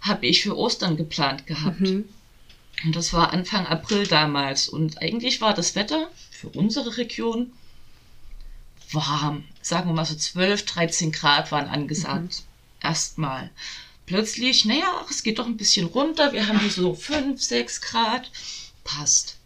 [0.00, 1.80] habe ich für Ostern geplant gehabt.
[1.80, 2.04] Mhm.
[2.84, 4.68] Und das war Anfang April damals.
[4.68, 7.52] Und eigentlich war das Wetter für unsere Region
[8.92, 9.44] warm.
[9.62, 12.42] Sagen wir mal so 12, 13 Grad waren angesagt.
[12.82, 13.50] Erstmal.
[14.06, 16.32] Plötzlich, naja, ach, es geht doch ein bisschen runter.
[16.32, 18.30] Wir haben hier so 5, 6 Grad.
[18.84, 19.36] Passt.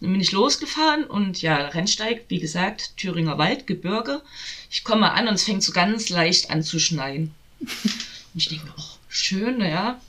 [0.00, 4.22] Dann bin ich losgefahren und ja, Rennsteig, wie gesagt, Thüringer Wald, Gebirge.
[4.70, 7.34] Ich komme an und es fängt so ganz leicht an zu schneien.
[7.60, 7.70] Und
[8.34, 10.00] ich denke mir, oh, schön, naja,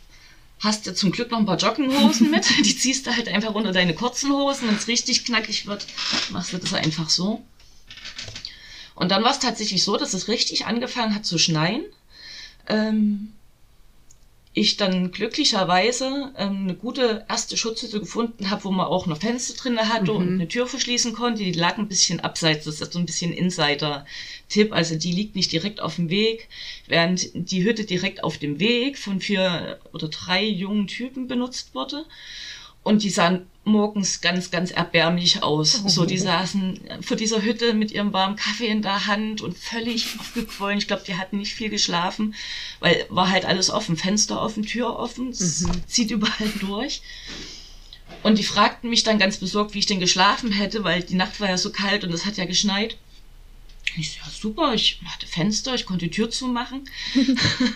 [0.59, 2.47] hast ja zum Glück noch ein paar Jogginghosen mit.
[2.65, 4.67] Die ziehst du halt einfach unter deine kurzen Hosen.
[4.67, 5.85] Wenn es richtig knackig wird,
[6.29, 7.43] machst du das einfach so.
[8.95, 11.83] Und dann war es tatsächlich so, dass es richtig angefangen hat zu schneien.
[12.71, 13.33] Ähm,
[14.53, 19.53] ich dann glücklicherweise ähm, eine gute erste Schutzhütte gefunden habe, wo man auch noch Fenster
[19.53, 21.43] drin hatte und eine Tür verschließen konnte.
[21.43, 22.65] Die lag ein bisschen abseits.
[22.65, 24.73] Das ist so ein bisschen Insider-Tipp.
[24.73, 26.49] Also die liegt nicht direkt auf dem Weg,
[26.87, 32.05] während die Hütte direkt auf dem Weg von vier oder drei jungen Typen benutzt wurde.
[32.83, 35.73] Und die sahen morgens ganz, ganz erbärmlich aus.
[35.85, 40.07] So, die saßen vor dieser Hütte mit ihrem warmen Kaffee in der Hand und völlig
[40.19, 40.79] aufgequollen.
[40.79, 42.33] Ich glaube, die hatten nicht viel geschlafen,
[42.79, 43.97] weil war halt alles offen.
[43.97, 47.01] Fenster offen, Tür offen, es zieht überall durch.
[48.23, 51.39] Und die fragten mich dann ganz besorgt, wie ich denn geschlafen hätte, weil die Nacht
[51.39, 52.97] war ja so kalt und es hat ja geschneit.
[53.97, 56.89] Ich so, ja, super, ich hatte Fenster, ich konnte die Tür zumachen.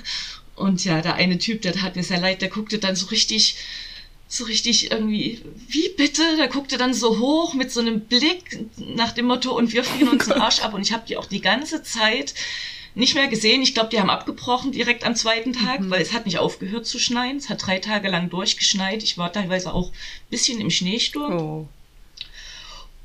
[0.56, 3.58] und ja, der eine Typ, der hat mir sehr leid, der guckte dann so richtig,
[4.36, 6.24] so richtig irgendwie, wie bitte?
[6.38, 10.10] Der guckte dann so hoch mit so einem Blick nach dem Motto, und wir frieren
[10.10, 10.74] uns den Arsch ab.
[10.74, 12.34] Und ich habe die auch die ganze Zeit
[12.96, 13.62] nicht mehr gesehen.
[13.62, 16.98] Ich glaube, die haben abgebrochen direkt am zweiten Tag, weil es hat nicht aufgehört zu
[16.98, 17.38] schneien.
[17.38, 19.04] Es hat drei Tage lang durchgeschneit.
[19.04, 21.38] Ich war teilweise auch ein bisschen im Schneesturm.
[21.38, 21.68] Oh.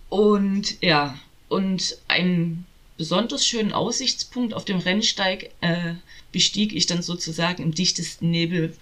[0.08, 2.66] Und ja, und einen
[2.96, 5.94] besonders schönen Aussichtspunkt auf dem Rennsteig äh,
[6.32, 8.76] bestieg ich dann sozusagen im dichtesten Nebel,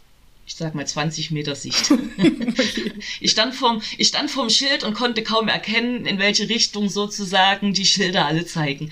[0.49, 1.93] ich sag mal 20 Meter Sicht.
[3.21, 7.75] ich, stand vorm, ich stand vorm Schild und konnte kaum erkennen, in welche Richtung sozusagen
[7.75, 8.91] die Schilder alle zeigen.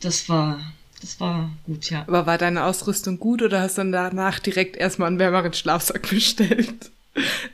[0.00, 0.60] Das war,
[1.00, 2.02] das war gut, ja.
[2.06, 6.08] Aber war deine Ausrüstung gut oder hast du dann danach direkt erstmal einen wärmeren Schlafsack
[6.10, 6.90] bestellt?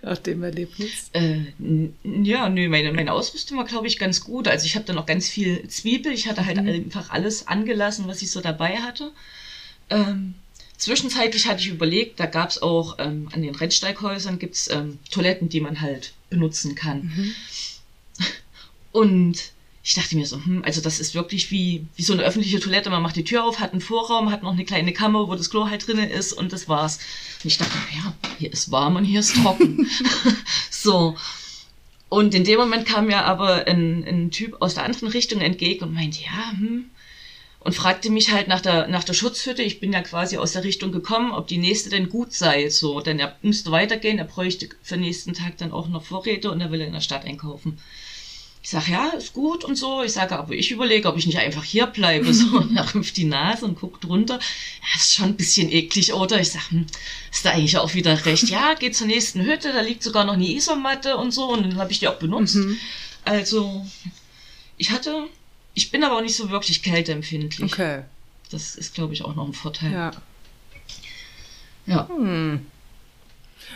[0.03, 1.11] Nach dem Erlebnis?
[1.12, 1.53] Äh,
[2.03, 4.49] ja, nö, meine, meine Ausrüstung war, glaube ich, ganz gut.
[4.49, 6.11] Also ich habe dann noch ganz viel Zwiebel.
[6.12, 9.12] Ich hatte halt einfach alles angelassen, was ich so dabei hatte.
[9.90, 10.35] Ähm,
[10.81, 15.49] zwischenzeitlich hatte ich überlegt, da gab es auch ähm, an den Rennsteighäusern gibt's ähm, Toiletten,
[15.49, 17.35] die man halt benutzen kann.
[18.93, 22.61] Und ich dachte mir so, hm, also das ist wirklich wie, wie so eine öffentliche
[22.61, 22.90] Toilette.
[22.90, 25.51] Man macht die Tür auf, hat einen Vorraum, hat noch eine kleine Kammer, wo das
[25.51, 26.99] Klo halt drinne ist und das war's.
[27.43, 29.88] Und ich dachte, ja, hier ist warm und hier ist trocken.
[30.71, 31.16] so.
[32.09, 35.85] Und in dem Moment kam mir aber ein, ein Typ aus der anderen Richtung entgegen
[35.85, 36.90] und meinte, ja, hm,
[37.61, 39.62] und fragte mich halt nach der, nach der Schutzhütte.
[39.62, 42.70] Ich bin ja quasi aus der Richtung gekommen, ob die nächste denn gut sei.
[42.70, 46.51] So, denn er müsste weitergehen, er bräuchte für den nächsten Tag dann auch noch Vorräte
[46.51, 47.79] und er will in der Stadt einkaufen.
[48.62, 50.03] Ich sage, ja, ist gut und so.
[50.03, 52.33] Ich sage, aber ich überlege, ob ich nicht einfach hier bleibe.
[52.33, 54.35] So, und er rümpft die Nase und guckt runter.
[54.38, 56.40] Ja, ist schon ein bisschen eklig, oder?
[56.40, 56.87] Ich sage, hm,
[57.33, 58.49] ist da eigentlich auch wieder recht.
[58.49, 61.51] Ja, geht zur nächsten Hütte, da liegt sogar noch eine Isomatte und so.
[61.53, 62.57] Und dann habe ich die auch benutzt.
[62.57, 62.77] Mhm.
[63.25, 63.87] Also,
[64.77, 65.29] ich hatte,
[65.81, 67.73] ich bin aber auch nicht so wirklich kälteempfindlich.
[67.73, 68.03] Okay.
[68.51, 69.93] Das ist, glaube ich, auch noch ein Vorteil.
[69.93, 70.11] Ja.
[71.87, 72.09] ja.
[72.09, 72.66] Hm.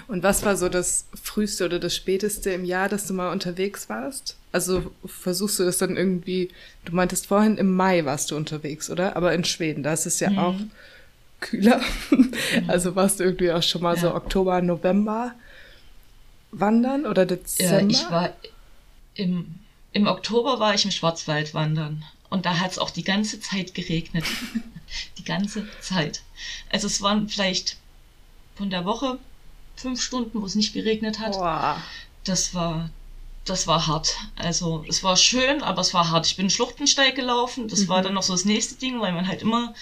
[0.09, 3.89] Und was war so das früheste oder das späteste im Jahr, dass du mal unterwegs
[3.89, 4.37] warst?
[4.53, 6.51] Also versuchst du das dann irgendwie,
[6.85, 9.17] du meintest vorhin im Mai warst du unterwegs, oder?
[9.17, 10.39] Aber in Schweden, da ist es ja Mhm.
[10.39, 10.57] auch
[11.41, 11.81] kühler.
[12.69, 14.15] Also warst du irgendwie auch schon mal so Ja.
[14.15, 15.35] Oktober, November
[16.51, 17.91] wandern oder Ja, Dezember?
[17.91, 18.31] ich war
[19.15, 19.55] im,
[19.95, 23.75] im Oktober war ich im Schwarzwald wandern und da hat es auch die ganze Zeit
[23.75, 24.25] geregnet.
[25.19, 26.23] die ganze Zeit.
[26.71, 27.77] Also es waren vielleicht
[28.57, 29.19] von der Woche
[29.77, 31.33] fünf Stunden, wo es nicht geregnet hat.
[31.33, 31.83] Boah.
[32.25, 32.91] Das war,
[33.45, 34.17] das war hart.
[34.37, 36.27] Also es war schön, aber es war hart.
[36.27, 37.69] Ich bin Schluchtensteig gelaufen.
[37.69, 38.05] Das war Mhm.
[38.05, 39.75] dann noch so das nächste Ding, weil man halt immer,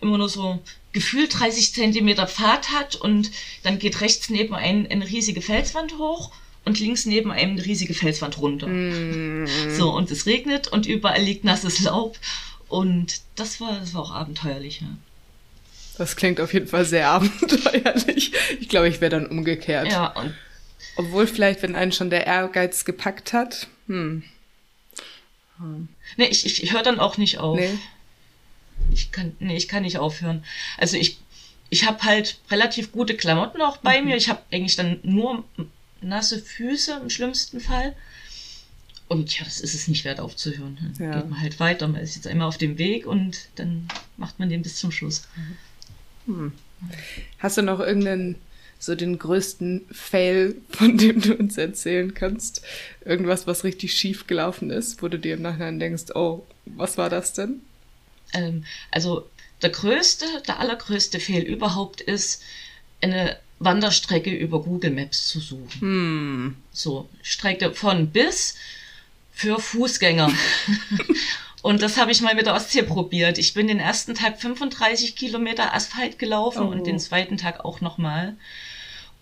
[0.00, 0.60] immer nur so
[0.92, 3.30] gefühlt 30 Zentimeter Pfad hat und
[3.62, 6.32] dann geht rechts neben einem eine riesige Felswand hoch
[6.64, 8.66] und links neben einem eine riesige Felswand runter.
[8.66, 9.46] Mm.
[9.70, 12.18] So, und es regnet und überall liegt nasses Laub.
[12.68, 14.88] Und das war, das war auch abenteuerlich, ja.
[15.98, 18.32] Das klingt auf jeden Fall sehr abenteuerlich.
[18.60, 19.90] Ich glaube, ich wäre dann umgekehrt.
[19.90, 20.34] Ja, und
[20.96, 23.68] Obwohl vielleicht, wenn einen schon der Ehrgeiz gepackt hat.
[23.86, 24.22] Hm.
[26.16, 27.58] nee, ich, ich, höre dann auch nicht auf.
[27.58, 27.78] Nee.
[28.92, 30.44] Ich kann, nee, ich kann nicht aufhören.
[30.78, 31.18] Also ich,
[31.68, 34.16] ich habe halt relativ gute Klamotten auch bei mir.
[34.16, 35.44] Ich habe eigentlich dann nur
[36.00, 37.94] nasse Füße im schlimmsten Fall.
[39.08, 40.78] Und ja, das ist es nicht wert aufzuhören.
[40.98, 41.16] Dann Ja.
[41.20, 41.88] geht man halt weiter.
[41.88, 45.22] Man ist jetzt einmal auf dem Weg und dann macht man den bis zum Schluss.
[47.38, 48.36] Hast du noch irgendeinen,
[48.78, 52.62] so den größten Fail, von dem du uns erzählen kannst?
[53.04, 57.10] Irgendwas, was richtig schief gelaufen ist, wo du dir im Nachhinein denkst, oh, was war
[57.10, 57.60] das denn?
[58.32, 59.28] Ähm, also
[59.62, 62.42] der größte, der allergrößte Fehl überhaupt ist,
[63.02, 65.80] eine Wanderstrecke über Google Maps zu suchen.
[65.80, 66.56] Hm.
[66.72, 68.56] So, Strecke von bis
[69.32, 70.30] für Fußgänger.
[71.62, 73.36] Und das habe ich mal mit der Ostsee probiert.
[73.36, 76.70] Ich bin den ersten Tag 35 Kilometer Asphalt gelaufen Oh.
[76.70, 78.34] und den zweiten Tag auch nochmal.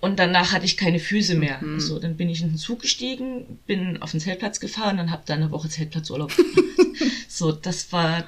[0.01, 1.59] Und danach hatte ich keine Füße mehr.
[1.61, 1.81] Mhm.
[1.81, 5.25] So, dann bin ich in den Zug gestiegen, bin auf den Zeltplatz gefahren und habe
[5.27, 7.13] dann eine Woche Zeltplatzurlaub gemacht.
[7.29, 8.23] so, das war,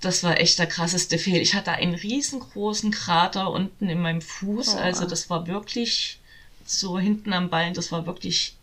[0.00, 1.40] das war echt der krasseste Fehl.
[1.40, 4.74] Ich hatte einen riesengroßen Krater unten in meinem Fuß.
[4.74, 4.78] Oh.
[4.78, 6.18] Also das war wirklich
[6.66, 8.54] so hinten am Bein, das war wirklich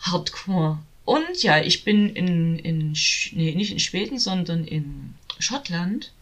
[0.00, 0.78] hardcore.
[1.04, 2.92] Und ja, ich bin in, in
[3.32, 6.12] nee, nicht in Schweden, sondern in Schottland.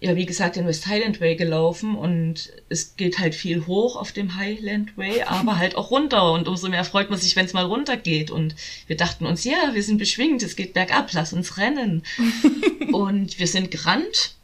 [0.00, 4.12] Ja, wie gesagt, den West Highland Way gelaufen und es geht halt viel hoch auf
[4.12, 7.52] dem Highland Way, aber halt auch runter und umso mehr freut man sich, wenn es
[7.52, 8.54] mal runter geht und
[8.86, 12.04] wir dachten uns, ja, wir sind beschwingt, es geht bergab, lass uns rennen.
[12.92, 14.36] und wir sind gerannt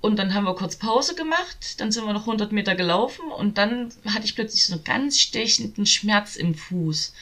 [0.00, 3.58] und dann haben wir kurz Pause gemacht, dann sind wir noch 100 Meter gelaufen und
[3.58, 7.12] dann hatte ich plötzlich so einen ganz stechenden Schmerz im Fuß.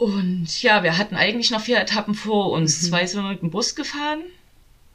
[0.00, 2.80] Und ja, wir hatten eigentlich noch vier Etappen vor uns.
[2.80, 2.86] Mhm.
[2.86, 4.22] Zwei sind wir mit dem Bus gefahren.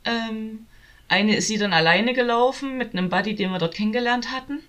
[0.04, 0.66] Ähm,
[1.08, 4.60] eine ist sie dann alleine gelaufen mit einem Buddy, den wir dort kennengelernt hatten.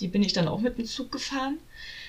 [0.00, 1.58] Die bin ich dann auch mit dem Zug gefahren.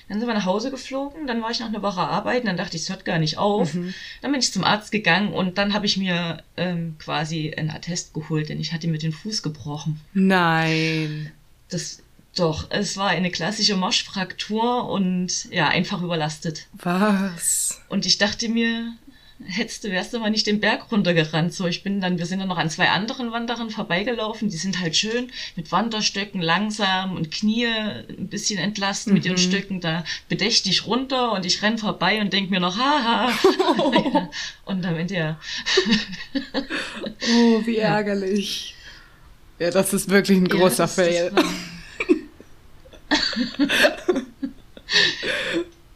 [0.08, 2.76] Dann sind wir nach Hause geflogen, dann war ich noch eine Woche arbeiten, dann dachte
[2.76, 3.74] ich, es hört gar nicht auf.
[3.74, 3.92] Mhm.
[4.22, 8.14] Dann bin ich zum Arzt gegangen und dann habe ich mir ähm, quasi einen Attest
[8.14, 10.00] geholt, denn ich hatte mir den Fuß gebrochen.
[10.14, 11.30] Nein.
[11.68, 12.02] Das
[12.34, 16.68] doch, es war eine klassische Moschfraktur und ja, einfach überlastet.
[16.72, 17.82] Was?
[17.88, 18.92] Und ich dachte mir,
[19.46, 21.54] hättest du, wärst du mal nicht den Berg runtergerannt.
[21.54, 24.48] So, ich bin dann, wir sind dann noch an zwei anderen Wanderern vorbeigelaufen.
[24.50, 29.50] Die sind halt schön mit Wanderstöcken langsam und Knie ein bisschen entlasten mit ihren Mhm.
[29.50, 33.30] Stöcken da bedächtig runter und ich renn vorbei und denk mir noch, haha.
[34.12, 34.30] ja.
[34.64, 35.40] Und am Ende ja.
[36.34, 38.74] Oh, wie ärgerlich.
[39.58, 41.32] Ja, das ist wirklich ein Ja, großer das- das Fail.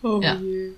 [0.03, 0.35] Oh Ja.
[0.37, 0.73] je.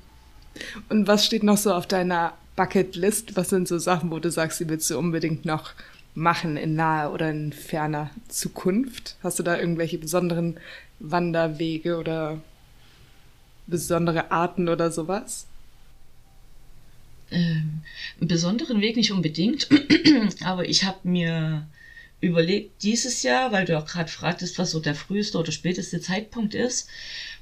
[0.89, 3.37] Und was steht noch so auf deiner Bucketlist?
[3.37, 5.73] Was sind so Sachen, wo du sagst, die willst du unbedingt noch
[6.15, 9.17] machen in naher oder in ferner Zukunft?
[9.23, 10.59] Hast du da irgendwelche besonderen
[11.01, 12.41] Wanderwege oder
[13.67, 15.47] besondere Arten oder sowas?
[17.35, 17.81] ähm,
[18.21, 19.69] einen besonderen Weg nicht unbedingt,
[20.45, 21.67] aber ich habe mir
[22.21, 26.55] überlegt, dieses Jahr, weil du auch gerade fragtest, was so der früheste oder späteste Zeitpunkt
[26.55, 26.89] ist,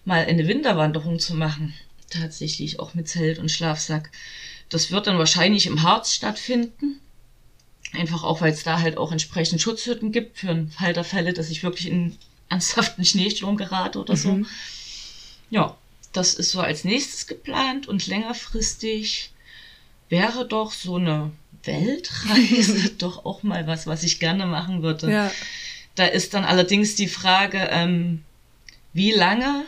[0.05, 1.75] mal eine Winterwanderung zu machen.
[2.11, 4.11] Tatsächlich auch mit Zelt und Schlafsack.
[4.73, 6.99] Das wird dann wahrscheinlich im Harz stattfinden.
[7.93, 11.35] Einfach auch, weil es da halt auch entsprechend Schutzhütten gibt für den Fall der Fälle,
[11.35, 12.17] dass ich wirklich in
[12.49, 14.33] ernsthaften Schneesturm gerate oder so.
[14.33, 14.47] Mhm.
[15.51, 15.77] Ja,
[16.15, 19.33] das ist so als nächstes geplant und längerfristig
[20.09, 21.33] wäre doch so eine
[21.65, 25.13] Weltreise doch auch mal was, was ich gerne machen würde.
[25.13, 25.31] Ja.
[25.97, 28.25] Da ist dann allerdings die Frage, ähm,
[28.95, 29.67] wie lange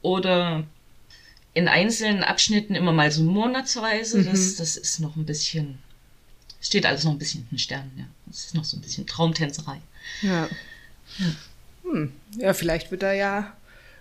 [0.00, 0.64] oder
[1.56, 4.18] in einzelnen Abschnitten immer mal so monatsweise.
[4.18, 4.26] Mhm.
[4.26, 5.78] Das, das ist noch ein bisschen,
[6.60, 8.04] steht alles noch ein bisschen in den Sternen, ja.
[8.26, 9.80] Das ist noch so ein bisschen Traumtänzerei.
[10.20, 10.50] Ja.
[11.82, 12.12] Hm.
[12.36, 13.56] Ja, vielleicht wird da ja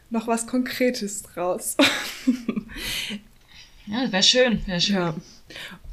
[0.09, 1.77] noch was Konkretes draus.
[3.87, 4.95] Ja, wäre schön, wäre schön.
[4.95, 5.15] ja.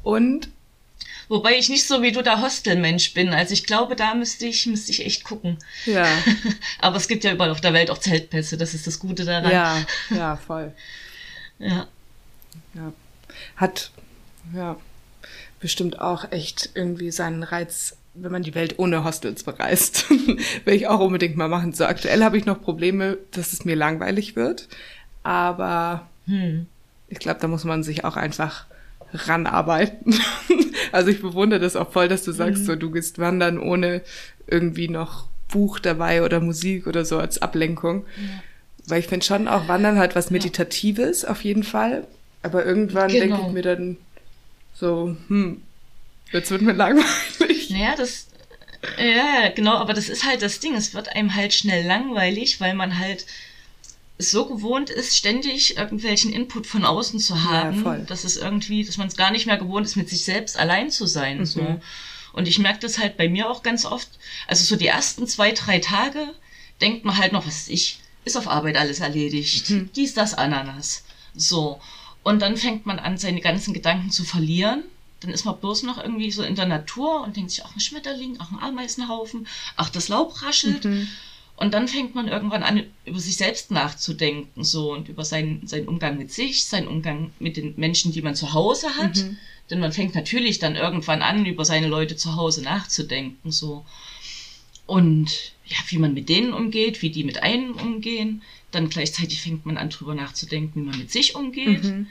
[0.01, 0.49] Und
[1.29, 3.29] Wobei ich nicht so wie du der Hostelmensch bin.
[3.29, 5.57] Also ich glaube, da müsste ich, müsste ich echt gucken.
[5.85, 6.05] ja,
[6.79, 9.51] Aber es gibt ja überall auf der Welt auch Zeltpässe, das ist das Gute daran.
[9.51, 10.73] ja, ja, voll.
[11.63, 11.87] Ja.
[12.75, 12.93] Ja.
[13.55, 13.91] Hat
[14.53, 14.77] ja
[15.59, 20.09] bestimmt auch echt irgendwie seinen Reiz, wenn man die Welt ohne Hostels bereist.
[20.65, 21.73] Will ich auch unbedingt mal machen.
[21.73, 24.67] So aktuell habe ich noch Probleme, dass es mir langweilig wird.
[25.23, 26.67] Aber Hm.
[27.07, 28.65] ich glaube, da muss man sich auch einfach
[29.13, 30.15] ranarbeiten.
[30.91, 34.01] also ich bewundere das auch voll, dass du sagst, so du gehst wandern ohne
[34.47, 38.05] irgendwie noch Buch dabei oder Musik oder so als Ablenkung.
[38.87, 42.05] Weil ich finde schon auch Wandern hat was Meditatives auf jeden Fall.
[42.41, 43.35] Aber irgendwann Genau.
[43.37, 43.97] denke ich mir dann
[44.73, 45.61] so, hm,
[46.31, 47.69] jetzt wird mir langweilig.
[47.69, 48.27] Naja, das,
[48.97, 50.75] ja, genau, aber das ist halt das Ding.
[50.75, 53.25] Es wird einem halt schnell langweilig, weil man halt
[54.19, 58.03] so gewohnt ist, ständig irgendwelchen Input von außen zu Ja, haben, voll.
[58.07, 60.91] dass es irgendwie, dass man es gar nicht mehr gewohnt ist, mit sich selbst allein
[60.91, 61.39] zu sein.
[61.39, 61.45] Mhm.
[61.45, 61.81] So.
[62.33, 64.09] Und ich merke das halt bei mir auch ganz oft.
[64.47, 66.19] Also so die ersten zwei, drei Tage
[66.81, 69.69] denkt man halt noch, was weiß ich, ist auf Arbeit alles erledigt.
[69.69, 69.89] Mhm.
[69.95, 71.03] Dies, das, Ananas.
[71.35, 71.79] So.
[72.23, 74.83] Und dann fängt man an, seine ganzen Gedanken zu verlieren.
[75.19, 77.79] Dann ist man bloß noch irgendwie so in der Natur und denkt sich, ach, ein
[77.79, 80.85] Schmetterling, ach, ein Ameisenhaufen, ach, das Laub raschelt.
[80.85, 81.07] Mhm.
[81.55, 85.87] Und dann fängt man irgendwann an, über sich selbst nachzudenken, so und über seinen, seinen
[85.87, 89.17] Umgang mit sich, seinen Umgang mit den Menschen, die man zu Hause hat.
[89.17, 89.37] Mhm.
[89.69, 93.85] Denn man fängt natürlich dann irgendwann an, über seine Leute zu Hause nachzudenken, so.
[94.85, 98.43] Und ja, wie man mit denen umgeht, wie die mit einem umgehen.
[98.71, 101.83] Dann gleichzeitig fängt man an, drüber nachzudenken, wie man mit sich umgeht.
[101.83, 102.07] Mhm.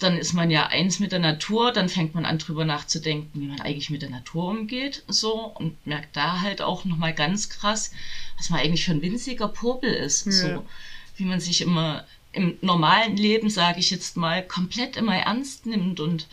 [0.00, 3.46] Dann ist man ja eins mit der Natur, dann fängt man an, drüber nachzudenken, wie
[3.46, 5.34] man eigentlich mit der Natur umgeht, so.
[5.34, 7.92] Und merkt da halt auch nochmal ganz krass,
[8.36, 10.32] was man eigentlich für ein winziger Popel ist, Ja.
[10.32, 10.66] so.
[11.16, 16.00] Wie man sich immer im normalen Leben, sage ich jetzt mal, komplett immer ernst nimmt
[16.00, 16.26] und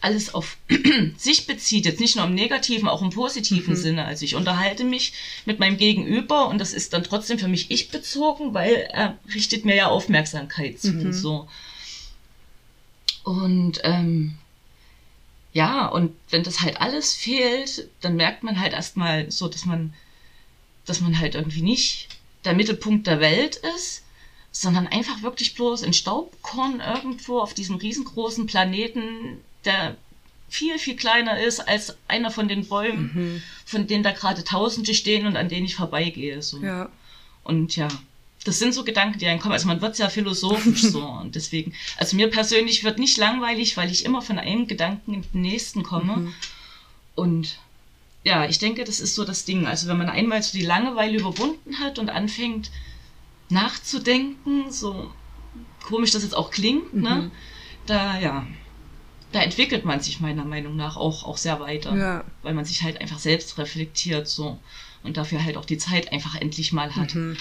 [0.00, 0.56] alles auf
[1.16, 4.04] sich bezieht, jetzt nicht nur im negativen, auch im positiven Sinne.
[4.06, 5.12] Also ich unterhalte mich
[5.44, 9.64] mit meinem Gegenüber und das ist dann trotzdem für mich ich bezogen, weil er richtet
[9.64, 10.92] mir ja Aufmerksamkeit zu.
[10.92, 11.12] Mhm.
[11.12, 11.48] So.
[13.24, 14.38] Und ähm,
[15.52, 19.92] ja, und wenn das halt alles fehlt, dann merkt man halt erstmal so, dass man,
[20.86, 22.08] dass man halt irgendwie nicht
[22.44, 24.02] der Mittelpunkt der Welt ist,
[24.52, 29.96] sondern einfach wirklich bloß ein Staubkorn irgendwo auf diesem riesengroßen Planeten, der
[30.48, 33.42] viel, viel kleiner ist als einer von den Bäumen, Mhm.
[33.64, 36.42] von denen da gerade Tausende stehen und an denen ich vorbeigehe.
[36.42, 36.60] So.
[36.60, 36.88] Ja.
[37.44, 37.88] Und ja,
[38.44, 39.52] das sind so Gedanken, die einem kommen.
[39.52, 41.04] Also man wird sehr philosophisch so.
[41.22, 45.22] Und deswegen, also mir persönlich wird nicht langweilig, weil ich immer von einem Gedanken in
[45.22, 46.16] den nächsten komme.
[46.16, 46.34] Mhm.
[47.14, 47.58] Und
[48.24, 49.66] ja, ich denke, das ist so das Ding.
[49.66, 52.70] Also wenn man einmal so die Langeweile überwunden hat und anfängt
[53.50, 55.12] nachzudenken, so
[55.84, 57.14] komisch das jetzt auch klingt, ne?
[57.14, 57.30] Mhm.
[57.86, 58.46] Da, ja,
[59.32, 61.94] da entwickelt man sich meiner Meinung nach auch, auch sehr weiter.
[61.96, 62.24] Ja.
[62.42, 64.58] Weil man sich halt einfach selbst reflektiert so.
[65.02, 67.14] Und dafür halt auch die Zeit einfach endlich mal hat.
[67.14, 67.36] Mhm.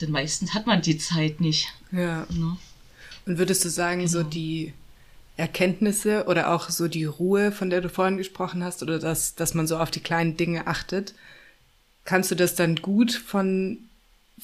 [0.00, 1.68] Denn meistens hat man die Zeit nicht.
[1.92, 2.26] Ja.
[2.30, 2.56] Ne?
[3.26, 4.30] Und würdest du sagen, so Genau.
[4.30, 4.72] die
[5.36, 9.54] Erkenntnisse oder auch so die Ruhe, von der du vorhin gesprochen hast, oder dass, dass
[9.54, 11.14] man so auf die kleinen Dinge achtet,
[12.04, 13.78] kannst du das dann gut von,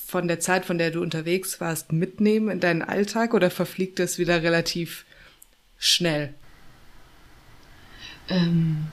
[0.06, 4.18] von der Zeit, von der du unterwegs warst, mitnehmen in deinen Alltag oder verfliegt das
[4.18, 5.04] wieder relativ
[5.78, 6.34] schnell?
[8.32, 8.86] Ähm,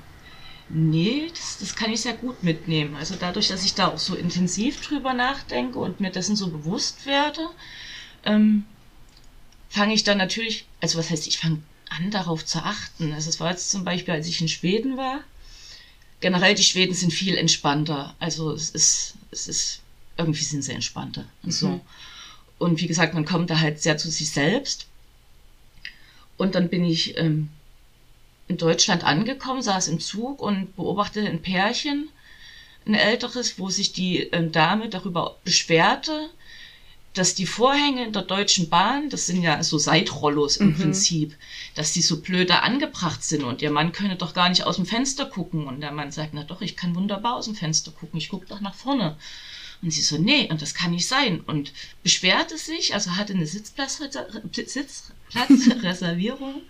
[0.67, 2.95] nee, das, das kann ich sehr gut mitnehmen.
[2.95, 7.05] Also dadurch, dass ich da auch so intensiv drüber nachdenke und mir dessen so bewusst
[7.05, 7.49] werde,
[8.25, 8.65] ähm,
[9.69, 13.13] fange ich dann natürlich, also was heißt, ich fange an, darauf zu achten.
[13.13, 15.21] Also es war jetzt zum Beispiel, als ich in Schweden war.
[16.19, 18.13] Generell, die Schweden sind viel entspannter.
[18.19, 19.81] Also es ist, es ist,
[20.17, 21.69] irgendwie sind sie entspannter und so.
[21.69, 21.81] Mhm.
[22.57, 24.87] Und wie gesagt, man kommt da halt sehr zu sich selbst.
[26.35, 27.49] Und dann bin ich ähm,
[28.49, 32.09] in Deutschland angekommen, saß im Zug und beobachtete ein Pärchen,
[32.85, 36.29] ein älteres, wo sich die ähm, Dame darüber beschwerte,
[37.13, 40.75] dass die Vorhänge in der Deutschen Bahn, das sind ja so Seitrollos im Mhm.
[40.75, 41.35] Prinzip,
[41.75, 44.85] dass die so blöde angebracht sind und ihr Mann könne doch gar nicht aus dem
[44.85, 45.67] Fenster gucken.
[45.67, 48.47] Und der Mann sagt, na doch, ich kann wunderbar aus dem Fenster gucken, ich gucke
[48.47, 49.17] doch nach vorne.
[49.81, 51.41] Und sie so, nee, und das kann nicht sein.
[51.41, 51.71] Und
[52.03, 53.99] beschwerte sich, also hatte eine Sitzplatz,
[54.51, 56.61] Sitzplatzreservierung.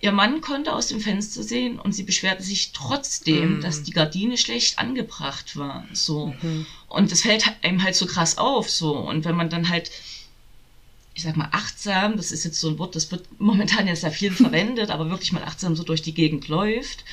[0.00, 3.60] Ihr Mann konnte aus dem Fenster sehen und sie beschwerte sich trotzdem, mhm.
[3.62, 5.86] dass die Gardine schlecht angebracht war.
[5.92, 6.34] So.
[6.42, 6.66] Mhm.
[6.88, 8.68] Und das fällt einem halt so krass auf.
[8.68, 8.96] So.
[8.96, 9.90] Und wenn man dann halt,
[11.14, 14.10] ich sag mal, achtsam, das ist jetzt so ein Wort, das wird momentan ja sehr
[14.10, 17.04] viel verwendet, aber wirklich mal achtsam so durch die Gegend läuft,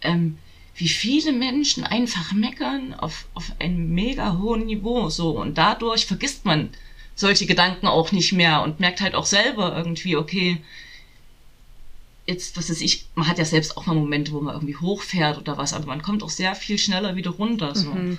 [0.00, 0.38] ähm,
[0.74, 5.10] wie viele Menschen einfach meckern auf, auf einem mega hohen Niveau.
[5.10, 5.38] So.
[5.38, 6.70] Und dadurch vergisst man
[7.14, 10.58] solche Gedanken auch nicht mehr und merkt halt auch selber irgendwie, okay,
[12.26, 15.38] jetzt, was weiß ich, man hat ja selbst auch mal Momente, wo man irgendwie hochfährt
[15.38, 17.74] oder was, aber man kommt auch sehr viel schneller wieder runter.
[17.74, 17.90] So.
[17.90, 18.18] Mhm.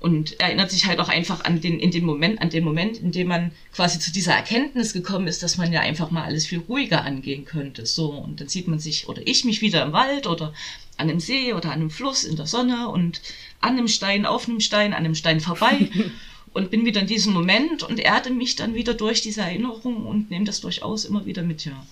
[0.00, 3.10] Und erinnert sich halt auch einfach an den, in den Moment, an den Moment, in
[3.10, 6.58] dem man quasi zu dieser Erkenntnis gekommen ist, dass man ja einfach mal alles viel
[6.58, 7.86] ruhiger angehen könnte.
[7.86, 8.10] So.
[8.10, 10.52] Und dann sieht man sich, oder ich mich wieder im Wald oder
[10.98, 13.22] an einem See oder an einem Fluss in der Sonne und
[13.60, 15.88] an einem Stein, auf einem Stein, an einem Stein vorbei.
[16.52, 20.30] und bin wieder in diesem Moment und erde mich dann wieder durch diese Erinnerung und
[20.30, 21.84] nehme das durchaus immer wieder mit, ja.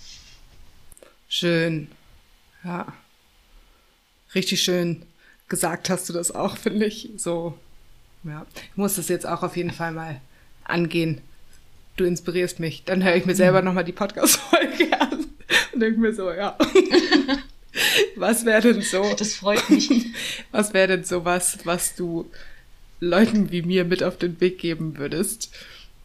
[1.34, 1.88] Schön.
[2.62, 2.92] Ja.
[4.34, 5.06] Richtig schön
[5.48, 7.08] gesagt hast du das auch, finde ich.
[7.16, 7.58] So,
[8.22, 8.44] ja.
[8.54, 10.20] Ich muss das jetzt auch auf jeden Fall mal
[10.64, 11.22] angehen.
[11.96, 12.84] Du inspirierst mich.
[12.84, 13.68] Dann höre ich mir selber mhm.
[13.68, 15.26] nochmal die Podcast-Folge an
[15.72, 16.54] und denke mir so, ja.
[18.16, 19.14] was wäre denn so?
[19.18, 20.08] Das freut mich.
[20.50, 22.30] Was wäre denn so was, was du
[23.00, 25.50] Leuten wie mir mit auf den Weg geben würdest?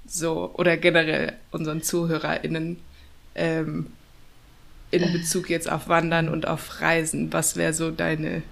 [0.08, 2.78] So, oder generell unseren ZuhörerInnen,
[3.36, 3.88] ähm,
[4.92, 8.44] in Bezug jetzt auf Wandern und auf Reisen, was wäre so deine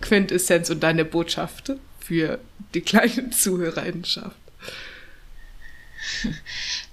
[0.00, 2.38] Quintessenz und deine Botschaft für
[2.74, 4.36] die kleine Zuhörerinnenschaft?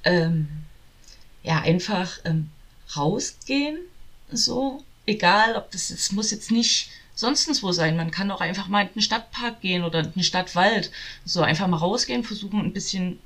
[0.03, 0.47] ähm,
[1.43, 2.49] ja, einfach ähm,
[2.95, 3.79] rausgehen,
[4.31, 7.97] so, egal, ob das jetzt muss jetzt nicht sonst wo sein.
[7.97, 10.91] Man kann auch einfach mal in den Stadtpark gehen oder in den Stadtwald.
[11.25, 13.19] So einfach mal rausgehen, versuchen ein bisschen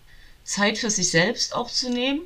[0.44, 2.22] Zeit für sich selbst auch zu nehmen.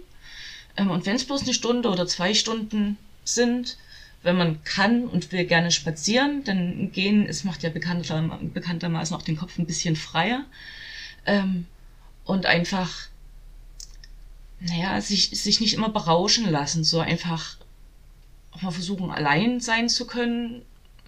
[0.77, 3.77] Ähm, und wenn es bloß eine Stunde oder zwei Stunden sind.
[4.23, 9.21] Wenn man kann und will gerne spazieren, dann gehen, es macht ja bekannter, bekanntermaßen auch
[9.21, 10.45] den Kopf ein bisschen freier.
[11.25, 11.65] Ähm,
[12.25, 13.07] und einfach,
[14.59, 17.57] naja, sich, sich nicht immer berauschen lassen, so einfach
[18.51, 20.63] auch mal versuchen, allein sein zu können,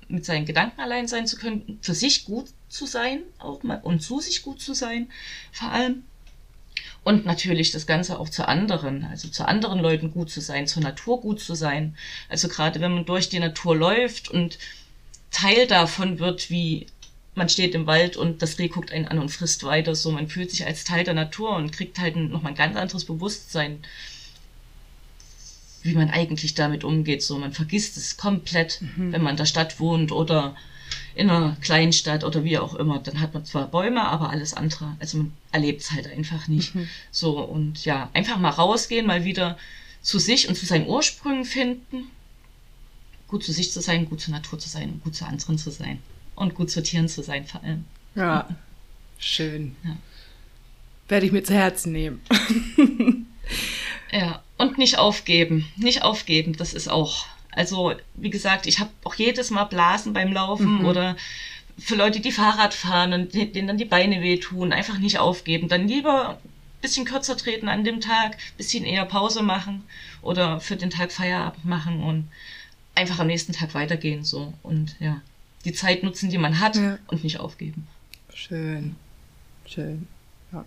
[0.08, 4.02] mit seinen Gedanken allein sein zu können, für sich gut zu sein, auch mal und
[4.02, 5.10] zu sich gut zu sein,
[5.52, 6.04] vor allem.
[7.04, 10.84] Und natürlich das Ganze auch zu anderen, also zu anderen Leuten gut zu sein, zur
[10.84, 11.96] Natur gut zu sein.
[12.28, 14.60] Also gerade wenn man durch die Natur läuft und
[15.32, 16.88] Teil davon wird, wie
[17.36, 20.28] man steht im Wald und das Reh guckt einen an und frisst weiter, so man
[20.28, 23.80] fühlt sich als Teil der Natur und kriegt halt nochmal ein ganz anderes Bewusstsein,
[25.82, 27.24] wie man eigentlich damit umgeht.
[27.24, 29.14] So man vergisst es komplett, mhm.
[29.14, 30.56] wenn man in der Stadt wohnt oder
[31.16, 34.96] in einer Kleinstadt oder wie auch immer, dann hat man zwar Bäume, aber alles andere,
[35.00, 36.76] also man erlebt es halt einfach nicht.
[36.76, 36.88] Mhm.
[37.12, 39.58] So und ja, einfach mal rausgehen, mal wieder
[40.02, 42.10] zu sich und zu seinen Ursprüngen finden.
[43.28, 46.00] Gut zu sich zu sein, gut zur Natur zu sein, gut zu anderen zu sein
[46.36, 47.86] und gut zu Tieren zu sein vor allem.
[48.16, 48.48] Ja,
[49.20, 49.76] schön.
[49.84, 49.98] Ja.
[51.10, 52.22] Werde ich mir zu Herzen nehmen.
[54.12, 55.68] ja, und nicht aufgeben.
[55.76, 60.32] Nicht aufgeben, das ist auch also, wie gesagt, ich habe auch jedes Mal Blasen beim
[60.32, 60.86] Laufen mhm.
[60.86, 61.16] oder
[61.78, 65.68] für Leute, die Fahrrad fahren und denen dann die Beine wehtun, einfach nicht aufgeben.
[65.68, 66.38] Dann lieber ein
[66.82, 69.84] bisschen kürzer treten an dem Tag, bisschen eher Pause machen
[70.22, 72.30] oder für den Tag Feierabend machen und
[72.96, 75.22] einfach am nächsten Tag weitergehen so und ja,
[75.66, 76.98] die Zeit nutzen, die man hat ja.
[77.08, 77.88] und nicht aufgeben.
[78.34, 78.96] Schön.
[79.66, 80.08] Schön.
[80.52, 80.66] Ja.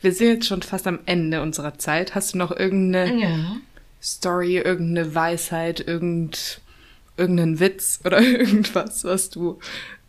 [0.00, 2.14] Wir sind jetzt schon fast am Ende unserer Zeit.
[2.14, 3.56] Hast du noch irgendeine ja.
[4.02, 6.60] Story, irgendeine Weisheit, irgend,
[7.16, 9.58] irgendeinen Witz oder irgendwas, was du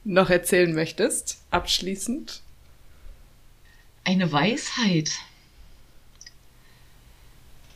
[0.03, 2.41] noch erzählen möchtest, abschließend?
[4.03, 5.11] Eine Weisheit.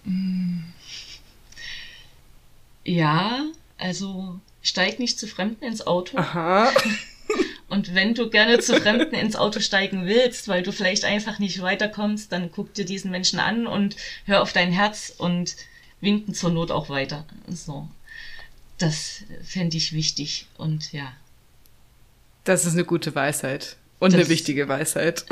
[0.04, 0.64] Hm.
[2.84, 3.46] Ja,
[3.78, 6.18] also steig nicht zu Fremden ins Auto.
[6.18, 6.72] Aha.
[7.68, 11.62] Und wenn du gerne zu Fremden ins Auto steigen willst, weil du vielleicht einfach nicht
[11.62, 13.96] weiterkommst, dann guck dir diesen Menschen an und
[14.26, 15.56] hör auf dein Herz und
[16.02, 17.26] winken zur Not auch weiter.
[17.50, 17.88] So.
[18.78, 21.14] Das fände ich wichtig und ja.
[22.44, 23.78] Das ist eine gute Weisheit.
[24.00, 25.26] Und das, eine wichtige Weisheit.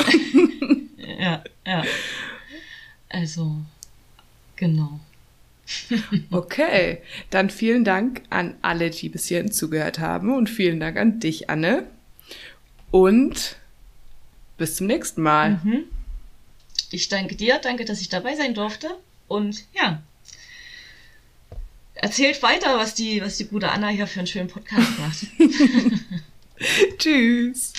[1.19, 1.83] ja, ja.
[3.09, 3.57] Also,
[4.55, 4.99] genau.
[6.31, 11.19] okay, dann vielen Dank an alle, die bis hierhin zugehört haben und vielen Dank an
[11.19, 11.87] dich, Anne.
[12.91, 13.57] Und
[14.57, 15.61] bis zum nächsten Mal.
[15.63, 15.85] Mhm.
[16.91, 18.87] Ich danke dir, danke, dass ich dabei sein durfte.
[19.27, 20.01] Und ja,
[22.03, 25.25] erzählt weiter, was die, was die gute Anna hier für einen schönen Podcast macht.
[26.97, 27.73] Tschüss.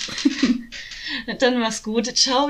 [1.39, 2.07] Dann mach's gut.
[2.17, 2.49] Ciao.